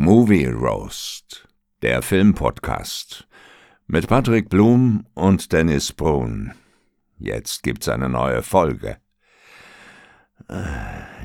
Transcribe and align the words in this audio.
Movie 0.00 0.46
Roast, 0.46 1.48
der 1.82 2.02
Filmpodcast 2.02 3.26
mit 3.88 4.06
Patrick 4.06 4.48
Blum 4.48 5.04
und 5.14 5.52
Dennis 5.52 5.92
Brun. 5.92 6.52
Jetzt 7.18 7.64
gibt's 7.64 7.88
eine 7.88 8.08
neue 8.08 8.44
Folge. 8.44 8.98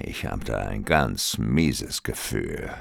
Ich 0.01 0.25
habe 0.25 0.43
da 0.43 0.57
ein 0.57 0.85
ganz 0.85 1.37
mieses 1.37 2.01
Gefühl. 2.01 2.71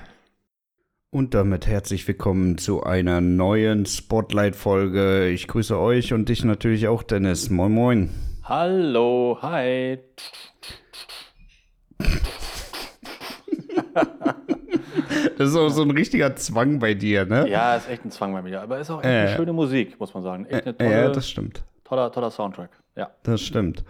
Und 1.10 1.34
damit 1.34 1.66
herzlich 1.66 2.08
willkommen 2.08 2.56
zu 2.56 2.82
einer 2.82 3.20
neuen 3.20 3.84
Spotlight-Folge. 3.84 5.28
Ich 5.28 5.46
grüße 5.46 5.78
euch 5.78 6.14
und 6.14 6.30
dich 6.30 6.42
natürlich 6.42 6.88
auch, 6.88 7.02
Dennis. 7.02 7.50
Moin, 7.50 7.72
moin. 7.72 8.10
Hallo, 8.44 9.40
hi. 9.42 9.98
Das 15.42 15.50
ist 15.50 15.56
auch 15.56 15.68
so 15.68 15.82
ein 15.82 15.90
richtiger 15.90 16.34
Zwang 16.36 16.78
bei 16.78 16.94
dir, 16.94 17.24
ne? 17.26 17.48
Ja, 17.48 17.76
ist 17.76 17.88
echt 17.88 18.04
ein 18.04 18.10
Zwang 18.10 18.32
bei 18.32 18.42
mir. 18.42 18.60
Aber 18.62 18.78
ist 18.78 18.90
auch 18.90 18.98
echt 18.98 19.06
Äh. 19.06 19.18
eine 19.20 19.36
schöne 19.36 19.52
Musik, 19.52 19.98
muss 20.00 20.14
man 20.14 20.22
sagen. 20.22 20.46
Echt 20.46 20.66
eine 20.66 20.74
Äh, 20.78 20.84
tolle, 20.84 20.90
ja, 21.02 21.08
das 21.10 21.28
stimmt. 21.28 21.62
toller, 21.84 22.10
toller 22.12 22.30
Soundtrack. 22.30 22.70
Ja. 22.94 23.10
Das 23.22 23.40
stimmt. 23.40 23.84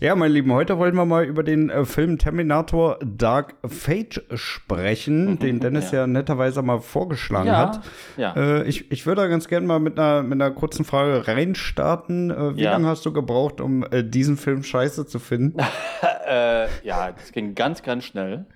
Ja, 0.00 0.16
meine 0.16 0.34
Lieben, 0.34 0.52
heute 0.52 0.76
wollen 0.76 0.96
wir 0.96 1.04
mal 1.04 1.24
über 1.24 1.44
den 1.44 1.70
äh, 1.70 1.84
Film 1.84 2.18
Terminator 2.18 2.98
Dark 3.00 3.54
Fate 3.64 4.24
sprechen, 4.34 5.38
den 5.38 5.60
Dennis 5.60 5.92
ja. 5.92 6.00
ja. 6.00 6.06
netterweise 6.08 6.60
mal 6.62 6.80
vorgeschlagen 6.80 7.46
Ja, 7.46 7.56
hat. 7.58 7.80
ja. 8.16 8.34
Äh, 8.34 8.64
ich, 8.64 8.90
ich 8.90 9.06
würde 9.06 9.22
da 9.22 9.28
ganz 9.28 9.46
gerne 9.46 9.68
mal 9.68 9.78
mit 9.78 10.00
einer, 10.00 10.24
mit 10.24 10.32
einer 10.32 10.50
kurzen 10.50 10.84
Frage 10.84 11.28
reinstarten. 11.28 12.32
Äh, 12.32 12.56
wie 12.56 12.62
Ja. 12.62 12.72
lange 12.72 12.88
hast 12.88 13.06
du 13.06 13.12
gebraucht, 13.12 13.60
um 13.60 13.84
äh, 13.90 14.02
diesen 14.02 14.36
Film 14.36 14.64
scheiße 14.64 15.06
zu 15.06 15.18
finden? 15.18 15.58
Äh, 16.32 16.68
ja, 16.84 17.10
das 17.10 17.32
ging 17.32 17.56
ganz, 17.56 17.82
ganz 17.82 18.04
schnell. 18.04 18.46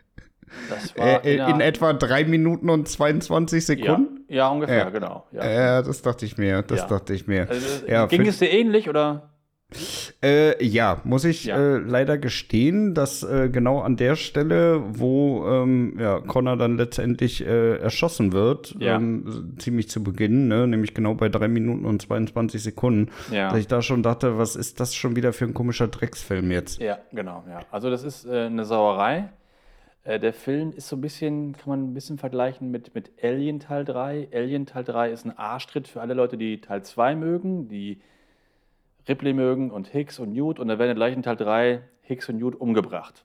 Das 0.71 0.97
war 0.97 1.25
Äh, 1.25 1.37
äh, 1.37 1.51
in 1.51 1.59
der- 1.59 1.67
etwa 1.69 1.93
drei 1.93 2.25
Minuten 2.25 2.71
und 2.71 2.89
22 2.89 3.61
ja, 3.61 3.67
Sekunden? 3.67 4.25
ja, 4.29 4.49
ungefähr, 4.49 4.79
Ja. 4.79 4.91
genau. 4.91 5.27
Ja. 5.33 5.51
Ja, 5.51 5.83
das 5.83 6.03
dachte 6.03 6.25
ich 6.27 6.37
mir, 6.39 6.63
das 6.63 6.81
Ja. 6.81 6.87
dachte 6.89 7.15
ich 7.15 7.27
mir. 7.27 7.49
Also, 7.49 7.87
ja, 7.87 8.07
ging 8.07 8.27
es 8.27 8.39
dir 8.39 8.51
ähnlich 8.51 8.89
oder? 8.89 9.31
Äh, 10.23 10.65
ja, 10.65 11.01
muss 11.03 11.25
ich 11.25 11.47
Ja. 11.47 11.57
Äh, 11.57 11.79
leider 11.79 12.17
gestehen, 12.17 12.95
dass 12.95 13.25
äh, 13.25 13.49
genau 13.49 13.81
an 13.81 13.97
der 13.97 14.15
Stelle, 14.15 14.81
wo 14.87 15.45
ähm, 15.49 15.97
ja, 15.99 16.21
Connor 16.21 16.57
dann 16.57 16.77
letztendlich 16.77 17.45
äh, 17.45 17.79
erschossen 17.79 18.33
wird, 18.33 18.77
Ja. 18.79 18.95
ähm, 18.97 19.55
ziemlich 19.59 19.89
zu 19.89 20.05
Beginn, 20.05 20.47
ne, 20.47 20.69
nämlich 20.69 20.95
genau 20.95 21.15
bei 21.15 21.29
drei 21.29 21.49
Minuten 21.49 21.87
und 21.87 22.01
22 22.03 22.63
Sekunden, 22.63 23.11
Ja. 23.33 23.49
dass 23.49 23.59
ich 23.59 23.67
da 23.67 23.83
schon 23.83 24.05
dachte, 24.05 24.39
was 24.39 24.55
ist 24.55 24.79
das 24.79 24.95
schon 24.95 25.17
wieder 25.17 25.33
für 25.33 25.45
ein 25.45 25.55
komischer 25.55 25.89
Drecksfilm 25.89 26.53
jetzt? 26.53 26.81
Ja, 26.81 26.99
genau. 27.13 27.43
Ja. 27.49 27.63
Also 27.73 27.91
das 27.91 28.05
ist 28.05 28.27
äh, 28.27 28.47
eine 28.47 28.65
Sauerei. 28.65 29.31
Äh, 30.05 30.21
der 30.21 30.33
Film 30.33 30.73
ist 30.73 30.89
so 30.89 30.97
ein 30.97 31.01
bisschen, 31.01 31.55
kann 31.57 31.71
man 31.71 31.85
ein 31.85 31.95
bisschen 31.95 32.19
vergleichen 32.19 32.71
mit, 32.71 32.95
mit 32.95 33.11
Alien 33.23 33.59
Teil 33.59 33.85
3. 33.85 34.29
Alien 34.33 34.67
Teil 34.67 34.85
3 34.85 35.11
ist 35.11 35.25
ein 35.25 35.37
Arschtritt 35.37 35.89
für 35.89 36.01
alle 36.01 36.15
Leute, 36.15 36.37
die 36.37 36.61
Teil 36.61 36.83
2 36.83 37.17
mögen, 37.17 37.69
die 37.69 38.01
Ripley 39.09 39.33
mögen 39.33 39.71
und 39.71 39.89
Hicks 39.89 40.19
und 40.19 40.33
Newt. 40.33 40.61
Und 40.61 40.69
da 40.69 40.79
werden 40.79 40.95
gleich 40.95 41.15
in 41.15 41.23
Teil 41.23 41.37
3 41.37 41.81
Hicks 42.03 42.29
und 42.29 42.39
Newt 42.39 42.55
umgebracht. 42.61 43.25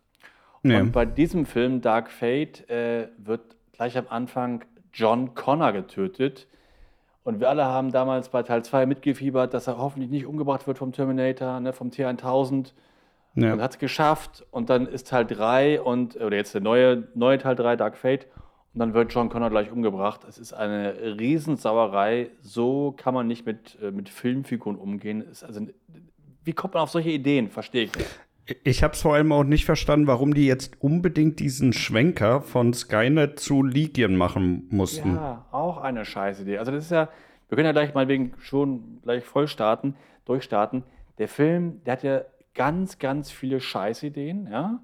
Ja. 0.63 0.79
Und 0.79 0.91
bei 0.91 1.05
diesem 1.05 1.45
Film 1.45 1.81
Dark 1.81 2.09
Fate 2.09 2.69
äh, 2.69 3.09
wird 3.17 3.55
gleich 3.73 3.97
am 3.97 4.07
Anfang 4.09 4.65
John 4.93 5.35
Connor 5.35 5.71
getötet. 5.73 6.47
Und 7.23 7.39
wir 7.39 7.49
alle 7.49 7.65
haben 7.65 7.91
damals 7.91 8.29
bei 8.29 8.43
Teil 8.43 8.63
2 8.63 8.85
mitgefiebert, 8.85 9.53
dass 9.53 9.67
er 9.67 9.77
hoffentlich 9.77 10.09
nicht 10.09 10.25
umgebracht 10.25 10.65
wird 10.67 10.77
vom 10.77 10.91
Terminator, 10.91 11.59
ne, 11.59 11.73
vom 11.73 11.89
T1000 11.89 12.71
Ja. 13.35 13.53
und 13.53 13.61
hat 13.61 13.71
es 13.71 13.79
geschafft. 13.79 14.45
Und 14.51 14.69
dann 14.69 14.87
ist 14.87 15.09
Teil 15.09 15.25
3 15.25 15.81
und, 15.81 16.15
oder 16.15 16.35
jetzt 16.35 16.53
der 16.53 16.61
neue, 16.61 17.07
neue 17.15 17.37
Teil 17.37 17.55
3, 17.55 17.75
Dark 17.75 17.97
Fate. 17.97 18.27
Und 18.73 18.79
dann 18.79 18.93
wird 18.93 19.13
John 19.13 19.29
Connor 19.29 19.49
gleich 19.49 19.71
umgebracht. 19.71 20.21
Es 20.27 20.37
ist 20.37 20.53
eine 20.53 20.95
Riesensauerei. 21.19 22.29
So 22.41 22.93
kann 22.95 23.13
man 23.13 23.27
nicht 23.27 23.45
mit, 23.45 23.77
äh, 23.81 23.91
mit 23.91 24.09
Filmfiguren 24.09 24.77
umgehen. 24.77 25.23
Es 25.29 25.43
also, 25.43 25.61
wie 26.43 26.53
kommt 26.53 26.75
man 26.75 26.83
auf 26.83 26.89
solche 26.91 27.09
Ideen? 27.09 27.49
Verstehe 27.49 27.85
ich 27.85 27.95
nicht. 27.95 28.07
Ich 28.63 28.83
habe 28.83 28.93
es 28.93 29.01
vor 29.01 29.13
allem 29.13 29.31
auch 29.31 29.43
nicht 29.43 29.65
verstanden, 29.65 30.07
warum 30.07 30.33
die 30.33 30.47
jetzt 30.47 30.81
unbedingt 30.81 31.39
diesen 31.39 31.73
Schwenker 31.73 32.41
von 32.41 32.73
Skynet 32.73 33.39
zu 33.39 33.63
Legion 33.63 34.15
machen 34.15 34.67
mussten. 34.71 35.15
Ja, 35.15 35.45
auch 35.51 35.77
eine 35.77 36.03
scheiß 36.05 36.41
Idee. 36.41 36.57
Also 36.57 36.71
das 36.71 36.85
ist 36.85 36.91
ja, 36.91 37.09
wir 37.47 37.55
können 37.55 37.67
ja 37.67 37.71
gleich 37.71 37.93
mal 37.93 38.07
wegen 38.07 38.33
schon 38.39 38.99
gleich 39.03 39.23
voll 39.23 39.47
starten, 39.47 39.95
durchstarten. 40.25 40.83
Der 41.19 41.27
Film, 41.27 41.83
der 41.85 41.93
hat 41.93 42.03
ja 42.03 42.21
ganz, 42.59 42.99
ganz 42.99 43.31
viele 43.31 43.61
Scheißideen, 43.61 44.49
ja. 44.51 44.81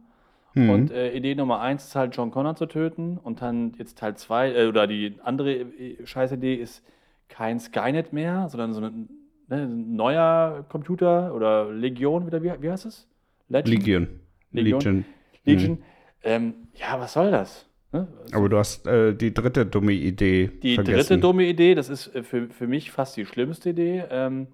Und 0.56 0.90
äh, 0.92 1.12
Idee 1.12 1.36
Nummer 1.36 1.60
eins 1.60 1.84
ist 1.88 1.96
halt 1.98 2.16
John 2.16 2.32
Connor 2.32 2.56
zu 2.56 2.66
töten 2.66 3.18
und 3.18 3.42
dann 3.42 3.74
jetzt 3.78 3.98
Teil 3.98 4.16
zwei 4.16 4.54
äh, 4.54 4.68
oder 4.68 4.88
die 4.88 5.16
andere 5.22 5.52
äh, 5.54 5.98
Scheißidee 6.06 6.56
ist 6.56 6.82
kein 7.28 7.60
Skynet 7.60 8.14
mehr, 8.14 8.48
sondern 8.48 8.74
so 8.74 8.80
ein, 8.80 9.10
ne, 9.50 9.68
neuer 9.68 10.64
Computer 10.70 11.36
oder 11.36 11.70
Legion, 11.70 12.26
wieder, 12.26 12.42
wie, 12.42 12.54
wie 12.62 12.72
heißt 12.72 12.86
es? 12.86 13.06
Legend? 13.50 13.68
Legion. 13.68 14.08
Legion. 14.54 14.82
Legion. 14.82 15.06
Legion. 15.44 15.78
Ähm, 16.24 16.54
ja, 16.76 16.98
was 17.02 17.12
soll 17.12 17.32
das? 17.32 17.66
Ne? 17.92 18.08
Aber 18.32 18.48
du 18.48 18.58
hast 18.58 18.88
äh, 18.88 19.14
die 19.14 19.34
dritte 19.34 19.66
dumme 19.66 19.92
Idee 19.92 20.50
Die 20.64 20.76
vergessen. 20.76 21.00
dritte 21.00 21.18
dumme 21.20 21.44
Idee, 21.44 21.76
das 21.76 21.90
ist 21.90 22.16
äh, 22.16 22.24
für, 22.24 22.48
für 22.48 22.68
mich 22.68 22.92
fast 22.92 23.18
die 23.18 23.26
schlimmste 23.26 23.72
Idee, 23.72 24.06
ähm, 24.10 24.48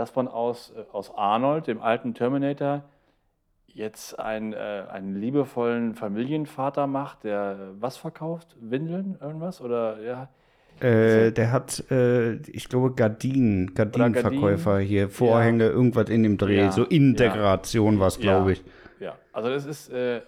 dass 0.00 0.16
man 0.16 0.28
aus, 0.28 0.72
äh, 0.74 0.82
aus 0.92 1.14
Arnold, 1.14 1.66
dem 1.66 1.80
alten 1.82 2.14
Terminator, 2.14 2.84
jetzt 3.66 4.18
ein, 4.18 4.54
äh, 4.54 4.84
einen 4.90 5.14
liebevollen 5.14 5.94
Familienvater 5.94 6.86
macht, 6.86 7.24
der 7.24 7.52
äh, 7.52 7.82
was 7.82 7.98
verkauft? 7.98 8.56
Windeln, 8.58 9.18
irgendwas? 9.20 9.60
Oder 9.60 10.00
ja. 10.00 10.28
Äh, 10.84 11.32
der 11.32 11.52
hat, 11.52 11.84
äh, 11.90 12.36
ich 12.50 12.70
glaube, 12.70 12.94
Gardinen, 12.94 13.74
Gardinenverkäufer 13.74 14.78
hier, 14.78 15.10
Vorhänge, 15.10 15.66
irgendwas 15.66 16.08
in 16.08 16.22
dem 16.22 16.38
Dreh. 16.38 16.56
Ja, 16.56 16.72
So 16.72 16.84
Integration 16.84 18.00
war 18.00 18.08
es, 18.08 18.18
glaube 18.18 18.52
Ja. 18.52 18.52
ich. 18.52 18.64
Ja, 19.00 19.14
also 19.34 19.50
das 19.50 19.66
ist, 19.66 19.90
äh, 19.90 20.22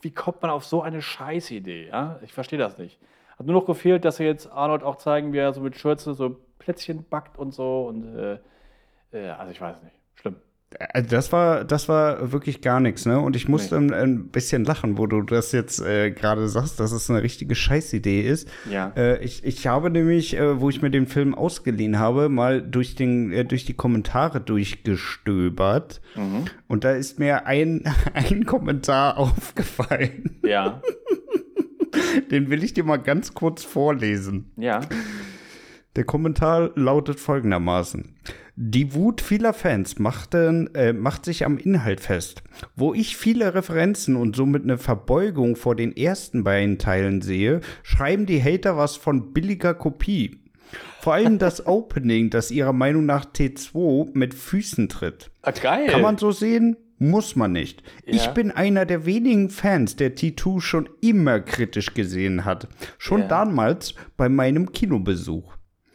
wie 0.00 0.10
kommt 0.10 0.42
man 0.42 0.50
auf 0.50 0.64
so 0.64 0.82
eine 0.82 1.00
Scheißidee? 1.00 1.86
Ja? 1.88 2.18
Ich 2.22 2.32
verstehe 2.32 2.58
das 2.58 2.76
nicht. 2.78 2.98
Hat 3.38 3.46
nur 3.46 3.54
noch 3.54 3.66
gefehlt, 3.66 4.04
dass 4.04 4.16
sie 4.16 4.24
jetzt 4.24 4.50
Arnold 4.50 4.82
auch 4.82 4.96
zeigen, 4.96 5.32
wie 5.32 5.38
er 5.38 5.52
so 5.52 5.60
mit 5.60 5.76
Schürze 5.76 6.14
so 6.14 6.36
Plätzchen 6.58 7.04
backt 7.08 7.38
und 7.38 7.54
so. 7.54 7.86
Und 7.86 8.16
äh, 9.14 9.26
äh, 9.26 9.30
also 9.30 9.52
ich 9.52 9.60
weiß 9.60 9.76
nicht. 9.82 9.94
Schlimm. 10.16 10.36
Also 10.92 11.08
das 11.08 11.32
war, 11.32 11.64
das 11.64 11.88
war 11.88 12.32
wirklich 12.32 12.60
gar 12.60 12.80
nichts, 12.80 13.06
ne? 13.06 13.20
Und 13.20 13.36
ich 13.36 13.48
musste 13.48 13.76
ein, 13.76 13.94
ein 13.94 14.28
bisschen 14.28 14.64
lachen, 14.64 14.98
wo 14.98 15.06
du 15.06 15.22
das 15.22 15.52
jetzt 15.52 15.80
äh, 15.80 16.10
gerade 16.10 16.48
sagst, 16.48 16.80
dass 16.80 16.90
es 16.90 17.08
eine 17.08 17.22
richtige 17.22 17.54
Scheißidee 17.54 18.22
ist. 18.22 18.48
Ja. 18.68 18.92
Äh, 18.96 19.22
ich, 19.24 19.44
ich 19.44 19.66
habe 19.68 19.90
nämlich, 19.90 20.36
äh, 20.36 20.60
wo 20.60 20.70
ich 20.70 20.82
mir 20.82 20.90
den 20.90 21.06
Film 21.06 21.34
ausgeliehen 21.34 22.00
habe, 22.00 22.28
mal 22.28 22.60
durch, 22.60 22.96
den, 22.96 23.32
äh, 23.32 23.44
durch 23.44 23.64
die 23.64 23.74
Kommentare 23.74 24.40
durchgestöbert. 24.40 26.00
Mhm. 26.16 26.46
Und 26.66 26.82
da 26.82 26.90
ist 26.90 27.20
mir 27.20 27.46
ein, 27.46 27.84
ein 28.14 28.44
Kommentar 28.44 29.16
aufgefallen. 29.18 30.40
Ja. 30.42 30.82
Den 32.30 32.50
will 32.50 32.64
ich 32.64 32.74
dir 32.74 32.84
mal 32.84 32.96
ganz 32.96 33.34
kurz 33.34 33.62
vorlesen. 33.64 34.52
Ja. 34.56 34.80
Der 35.96 36.04
Kommentar 36.04 36.70
lautet 36.74 37.20
folgendermaßen. 37.20 38.16
Die 38.56 38.94
Wut 38.94 39.20
vieler 39.20 39.52
Fans 39.52 39.98
machten, 39.98 40.72
äh, 40.74 40.92
macht 40.92 41.24
sich 41.24 41.44
am 41.44 41.58
Inhalt 41.58 41.98
fest. 42.00 42.42
Wo 42.76 42.94
ich 42.94 43.16
viele 43.16 43.52
Referenzen 43.54 44.14
und 44.14 44.36
somit 44.36 44.62
eine 44.62 44.78
Verbeugung 44.78 45.56
vor 45.56 45.74
den 45.74 45.96
ersten 45.96 46.44
beiden 46.44 46.78
Teilen 46.78 47.20
sehe, 47.20 47.60
schreiben 47.82 48.26
die 48.26 48.40
Hater 48.42 48.76
was 48.76 48.96
von 48.96 49.32
billiger 49.32 49.74
Kopie. 49.74 50.38
Vor 51.00 51.14
allem 51.14 51.38
das 51.38 51.66
Opening, 51.66 52.30
das 52.30 52.52
ihrer 52.52 52.72
Meinung 52.72 53.06
nach 53.06 53.24
T2 53.24 54.10
mit 54.14 54.34
Füßen 54.34 54.88
tritt. 54.88 55.30
Ah, 55.42 55.50
geil. 55.50 55.88
Kann 55.88 56.02
man 56.02 56.16
so 56.18 56.30
sehen? 56.30 56.76
Muss 56.98 57.34
man 57.34 57.50
nicht. 57.50 57.82
Ich 58.06 58.26
Ja. 58.26 58.30
bin 58.30 58.52
einer 58.52 58.86
der 58.86 59.04
wenigen 59.04 59.50
Fans, 59.50 59.96
der 59.96 60.14
T2 60.14 60.60
schon 60.60 60.88
immer 61.00 61.40
kritisch 61.40 61.92
gesehen 61.92 62.44
hat. 62.44 62.68
Schon 62.98 63.22
Ja. 63.22 63.26
damals 63.28 63.94
bei 64.16 64.28
meinem 64.28 64.70
Kinobesuch. 64.70 65.52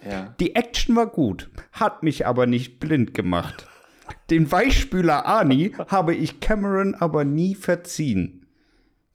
Ja. 0.10 0.36
Die 0.40 0.56
Action 0.56 0.96
war 0.96 1.08
gut, 1.08 1.50
hat 1.72 2.04
mich 2.04 2.26
aber 2.26 2.46
nicht 2.46 2.80
blind 2.80 3.14
gemacht. 3.14 3.68
Den 4.30 4.52
Weichspüler 4.52 5.26
Arnie 5.26 5.74
habe 5.88 6.16
ich 6.16 6.40
Cameron 6.40 6.96
aber 6.96 7.26
nie 7.26 7.56
verziehen. 7.56 8.46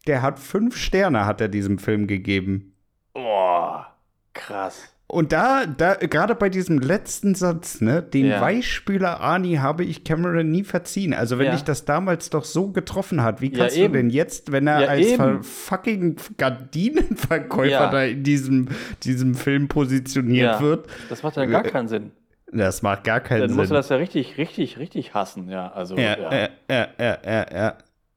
Der 0.06 0.22
hat 0.22 0.38
fünf 0.38 0.76
Sterne, 0.76 1.26
hat 1.26 1.40
er 1.40 1.48
diesem 1.48 1.78
Film 1.78 2.06
gegeben. 2.06 2.74
Boah, 3.12 3.96
krass. 4.32 4.93
Und 5.06 5.32
da, 5.32 5.66
da, 5.66 5.94
gerade 5.94 6.34
bei 6.34 6.48
diesem 6.48 6.78
letzten 6.78 7.34
Satz, 7.34 7.80
ne, 7.82 8.02
den 8.02 8.26
Ja. 8.26 8.40
Weichspüler 8.40 9.20
Arnie 9.20 9.58
habe 9.58 9.84
ich 9.84 10.02
Cameron 10.02 10.50
nie 10.50 10.64
verziehen. 10.64 11.12
Also 11.12 11.38
wenn 11.38 11.46
Ja. 11.46 11.52
dich 11.52 11.62
das 11.62 11.84
damals 11.84 12.30
doch 12.30 12.44
so 12.44 12.68
getroffen 12.72 13.22
hat, 13.22 13.40
wie 13.42 13.52
Ja, 13.52 13.58
kannst 13.58 13.76
du 13.76 13.80
eben. 13.82 13.92
denn 13.92 14.10
jetzt, 14.10 14.50
wenn 14.50 14.66
er 14.66 14.80
Ja, 14.80 14.88
als 14.88 15.46
fucking 15.46 16.16
Gardinenverkäufer 16.38 17.70
Ja. 17.70 17.90
da 17.90 18.02
in 18.04 18.22
diesem, 18.22 18.68
diesem 19.02 19.34
Film 19.34 19.68
positioniert 19.68 20.54
Ja. 20.54 20.60
wird, 20.60 20.86
Das 21.08 21.22
macht 21.22 21.36
ja 21.36 21.44
gar 21.46 21.62
keinen 21.62 21.88
Sinn. 21.88 22.10
das 22.50 22.82
macht 22.82 23.04
gar 23.04 23.20
keinen 23.20 23.40
Dann 23.40 23.48
Sinn. 23.50 23.56
musst 23.58 23.70
du 23.70 23.74
das 23.74 23.88
ja 23.90 23.96
richtig, 23.96 24.38
richtig, 24.38 24.78
richtig 24.78 25.12
hassen. 25.14 25.48
Ja, 25.48 25.70
also, 25.72 25.96
Ja, 25.96 26.16
ja. 26.18 26.32
ja, 26.32 26.48
ja, 26.70 26.88
ja, 26.98 27.18
ja, 27.24 27.46
ja. 27.54 27.74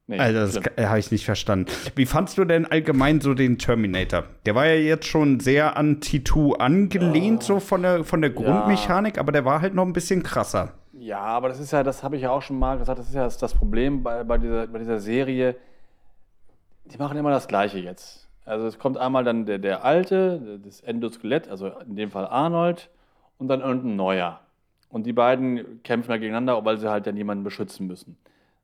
Nee, 0.08 0.18
Also, 0.18 0.40
das 0.58 0.64
schlimm. 0.64 0.88
habe 0.88 0.98
ich 0.98 1.10
nicht 1.10 1.26
verstanden. 1.26 1.70
Wie 1.94 2.06
fandst 2.06 2.38
du 2.38 2.46
denn 2.46 2.64
allgemein 2.64 3.20
so 3.20 3.34
den 3.34 3.58
Terminator? 3.58 4.24
Der 4.46 4.54
war 4.54 4.66
ja 4.66 4.74
jetzt 4.74 5.06
schon 5.06 5.38
sehr 5.38 5.76
an 5.76 6.00
T2 6.00 6.56
angelehnt, 6.56 7.42
so 7.42 7.60
von 7.60 7.82
der, 7.82 8.04
von 8.04 8.22
der 8.22 8.30
Grundmechanik, 8.30 9.18
aber 9.18 9.32
der 9.32 9.44
war 9.44 9.60
halt 9.60 9.74
noch 9.74 9.84
ein 9.84 9.92
bisschen 9.92 10.22
krasser. 10.22 10.72
Ja, 10.94 11.20
aber 11.20 11.48
das 11.50 11.60
ist 11.60 11.72
ja, 11.72 11.82
das 11.82 12.02
habe 12.02 12.16
ich 12.16 12.22
ja 12.22 12.30
auch 12.30 12.40
schon 12.40 12.58
mal 12.58 12.78
gesagt, 12.78 12.98
das 12.98 13.08
ist 13.08 13.14
ja 13.14 13.24
das, 13.24 13.36
das 13.36 13.54
Problem 13.54 14.02
bei, 14.02 14.24
bei, 14.24 14.38
dieser, 14.38 14.66
bei 14.66 14.78
dieser 14.78 14.98
Serie. 14.98 15.56
Die 16.86 16.96
machen 16.96 17.18
immer 17.18 17.30
das 17.30 17.46
Gleiche 17.46 17.78
jetzt. 17.78 18.26
Also 18.46 18.66
es 18.66 18.78
kommt 18.78 18.96
einmal 18.96 19.24
dann 19.24 19.44
der, 19.44 19.58
der 19.58 19.84
alte, 19.84 20.58
das 20.64 20.80
Endoskelett, 20.80 21.48
also 21.48 21.68
in 21.86 21.96
dem 21.96 22.10
Fall 22.10 22.26
Arnold, 22.26 22.88
und 23.36 23.48
dann 23.48 23.60
irgendein 23.60 23.96
neuer. 23.96 24.40
Und 24.88 25.04
die 25.04 25.12
beiden 25.12 25.82
kämpfen 25.82 26.10
ja 26.10 26.16
gegeneinander, 26.16 26.64
weil 26.64 26.78
sie 26.78 26.90
halt 26.90 27.06
dann 27.06 27.16
jemanden 27.18 27.44
beschützen 27.44 27.86
müssen. 27.86 28.16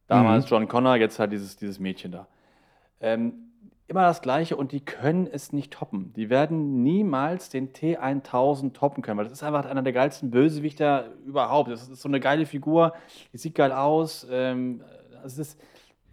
Damals 0.07 0.49
John 0.49 0.69
Connor, 0.69 0.97
jetzt 0.97 1.19
halt 1.19 1.33
dieses, 1.33 1.57
dieses 1.57 1.79
Mädchen 1.79 2.13
da. 2.13 2.27
Ähm, 3.01 3.35
immer 3.87 4.03
das 4.03 4.23
Gleiche 4.23 4.57
und 4.57 4.73
die 4.73 4.81
können 4.85 5.27
es 5.31 5.53
nicht 5.53 5.73
toppen. 5.73 6.13
Die 6.15 6.31
werden 6.31 6.83
niemals 6.83 7.49
den 7.51 7.73
T1000 7.73 8.73
toppen 8.73 9.03
können, 9.03 9.19
weil 9.19 9.25
das 9.25 9.33
ist 9.35 9.43
einfach 9.43 9.67
einer 9.67 9.83
der 9.83 9.93
geilsten 9.93 10.31
Bösewichter 10.31 11.07
überhaupt. 11.27 11.71
Das 11.71 11.89
ist 11.89 12.01
so 12.01 12.09
eine 12.09 12.21
geile 12.21 12.47
Figur, 12.47 12.95
die 13.33 13.39
sieht 13.39 13.55
geil 13.55 13.73
aus. 13.73 14.27
Ähm, 14.31 14.83
das 15.23 15.37
ist, 15.39 15.61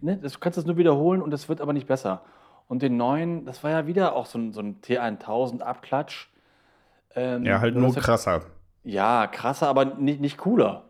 ne, 0.00 0.16
das, 0.18 0.34
du 0.34 0.38
kannst 0.38 0.58
das 0.58 0.66
nur 0.66 0.76
wiederholen 0.76 1.22
und 1.22 1.30
das 1.30 1.48
wird 1.48 1.60
aber 1.60 1.72
nicht 1.72 1.86
besser. 1.86 2.22
Und 2.68 2.82
den 2.82 2.96
neuen, 2.96 3.44
das 3.44 3.62
war 3.64 3.70
ja 3.70 3.86
wieder 3.86 4.14
auch 4.16 4.26
so 4.26 4.38
ein, 4.38 4.52
so 4.52 4.60
ein 4.60 4.80
T1000-Abklatsch. 4.82 6.28
Ähm, 7.14 7.44
Ja, 7.44 7.60
halt 7.60 7.74
nur 7.74 7.94
hat- 7.94 8.02
krasser. 8.02 8.42
Ja, 8.84 9.26
krasser, 9.26 9.68
aber 9.68 9.84
nicht, 9.84 10.20
nicht 10.20 10.38
cooler. 10.38 10.84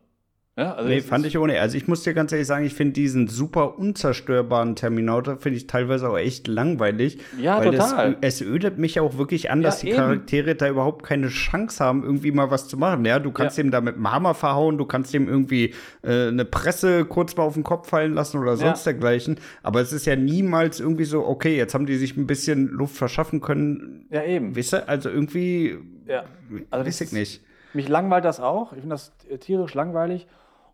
Ja, 0.54 0.74
also 0.74 0.86
Nee, 0.86 0.96
das 0.98 1.06
fand 1.06 1.24
ich 1.24 1.38
ohne. 1.38 1.58
Also 1.60 1.78
ich 1.78 1.88
muss 1.88 2.02
dir 2.02 2.12
ganz 2.12 2.30
ehrlich 2.30 2.46
sagen, 2.46 2.66
ich 2.66 2.74
finde 2.74 2.92
diesen 2.92 3.26
super 3.26 3.78
unzerstörbaren 3.78 4.76
Terminator, 4.76 5.38
finde 5.38 5.56
ich 5.56 5.66
teilweise 5.66 6.10
auch 6.10 6.18
echt 6.18 6.46
langweilig. 6.46 7.18
Ja, 7.40 7.58
weil 7.58 7.70
total. 7.70 8.18
Es, 8.20 8.42
es 8.42 8.46
ödet 8.46 8.76
mich 8.76 9.00
auch 9.00 9.16
wirklich 9.16 9.50
an, 9.50 9.62
Ja, 9.62 9.68
dass 9.68 9.80
die 9.80 9.88
eben. 9.88 9.96
Charaktere 9.96 10.54
da 10.54 10.68
überhaupt 10.68 11.04
keine 11.04 11.28
Chance 11.28 11.82
haben, 11.82 12.02
irgendwie 12.02 12.32
mal 12.32 12.50
was 12.50 12.68
zu 12.68 12.76
machen. 12.76 13.02
Ja, 13.06 13.18
du 13.18 13.32
kannst 13.32 13.56
Ja. 13.56 13.62
dem 13.64 13.70
da 13.70 13.80
mit 13.80 13.96
dem 13.96 14.12
Hammer 14.12 14.34
verhauen, 14.34 14.76
du 14.76 14.84
kannst 14.84 15.14
dem 15.14 15.26
irgendwie 15.26 15.72
äh, 16.02 16.28
eine 16.28 16.44
Presse 16.44 17.06
kurz 17.06 17.34
mal 17.34 17.44
auf 17.44 17.54
den 17.54 17.64
Kopf 17.64 17.88
fallen 17.88 18.12
lassen 18.12 18.36
oder 18.38 18.56
sonst 18.58 18.84
dergleichen. 18.84 19.38
Aber 19.62 19.80
es 19.80 19.94
ist 19.94 20.04
ja 20.04 20.16
niemals 20.16 20.80
irgendwie 20.80 21.04
so, 21.04 21.24
okay, 21.26 21.56
jetzt 21.56 21.72
haben 21.72 21.86
die 21.86 21.96
sich 21.96 22.18
ein 22.18 22.26
bisschen 22.26 22.68
Luft 22.68 22.94
verschaffen 22.96 23.40
können. 23.40 24.04
Ja, 24.10 24.22
eben. 24.22 24.54
Wisst 24.54 24.74
ihr, 24.74 24.86
also 24.86 25.08
irgendwie, 25.08 25.78
Ja. 26.06 26.24
Also 26.70 26.84
weiß 26.86 26.98
das 26.98 27.06
ich 27.08 27.12
nicht. 27.14 27.40
Mich 27.72 27.88
langweilt 27.88 28.26
das 28.26 28.38
auch. 28.38 28.74
Ich 28.74 28.80
finde 28.80 28.96
das 28.96 29.12
tierisch 29.40 29.72
langweilig. 29.72 30.26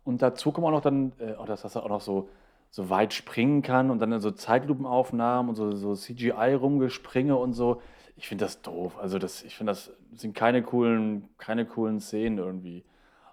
Und 0.09 0.23
dazu 0.23 0.51
kommt 0.51 0.65
auch 0.65 0.71
noch 0.71 0.81
dann, 0.81 1.11
äh, 1.19 1.35
auch, 1.35 1.45
dass, 1.45 1.63
er 1.63 1.83
auch 1.83 1.89
noch 1.89 2.01
so, 2.01 2.29
so 2.71 2.89
weit 2.89 3.13
springen 3.13 3.61
kann 3.61 3.91
und 3.91 3.99
dann 3.99 4.19
so 4.19 4.31
Zeitlupenaufnahmen 4.31 5.49
und 5.49 5.55
so, 5.55 5.75
so 5.75 5.93
CGI-Rumgespringe 5.93 7.35
und 7.35 7.53
so. 7.53 7.79
Ich 8.17 8.27
finde 8.27 8.45
das 8.45 8.63
doof. 8.63 8.97
Also 8.99 9.19
das, 9.19 9.43
ich 9.43 9.55
finde, 9.55 9.73
das 9.73 9.91
sind 10.15 10.33
keine 10.33 10.63
coolen, 10.63 11.29
keine 11.37 11.63
coolen 11.63 11.99
Szenen 11.99 12.39
irgendwie. 12.39 12.83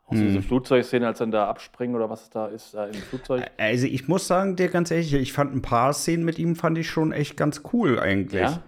Auch 0.06 0.12
so 0.12 0.20
Hm. 0.20 0.26
diese 0.26 0.42
Flugzeugszene, 0.42 1.06
als 1.06 1.16
dann 1.16 1.30
da 1.30 1.48
abspringen 1.48 1.96
oder 1.96 2.10
was 2.10 2.24
es 2.24 2.30
da 2.30 2.46
ist, 2.46 2.74
da 2.74 2.84
im 2.84 2.92
Flugzeug. 2.92 3.50
Also 3.56 3.86
ich 3.86 4.06
muss 4.06 4.26
sagen, 4.26 4.56
dir 4.56 4.68
ganz 4.68 4.90
ehrlich, 4.90 5.14
ich 5.14 5.32
fand 5.32 5.54
ein 5.54 5.62
paar 5.62 5.94
Szenen 5.94 6.26
mit 6.26 6.38
ihm 6.38 6.56
fand 6.56 6.76
ich 6.76 6.90
schon 6.90 7.10
echt 7.10 7.38
ganz 7.38 7.62
cool 7.72 7.98
eigentlich. 7.98 8.42
Ja? 8.42 8.62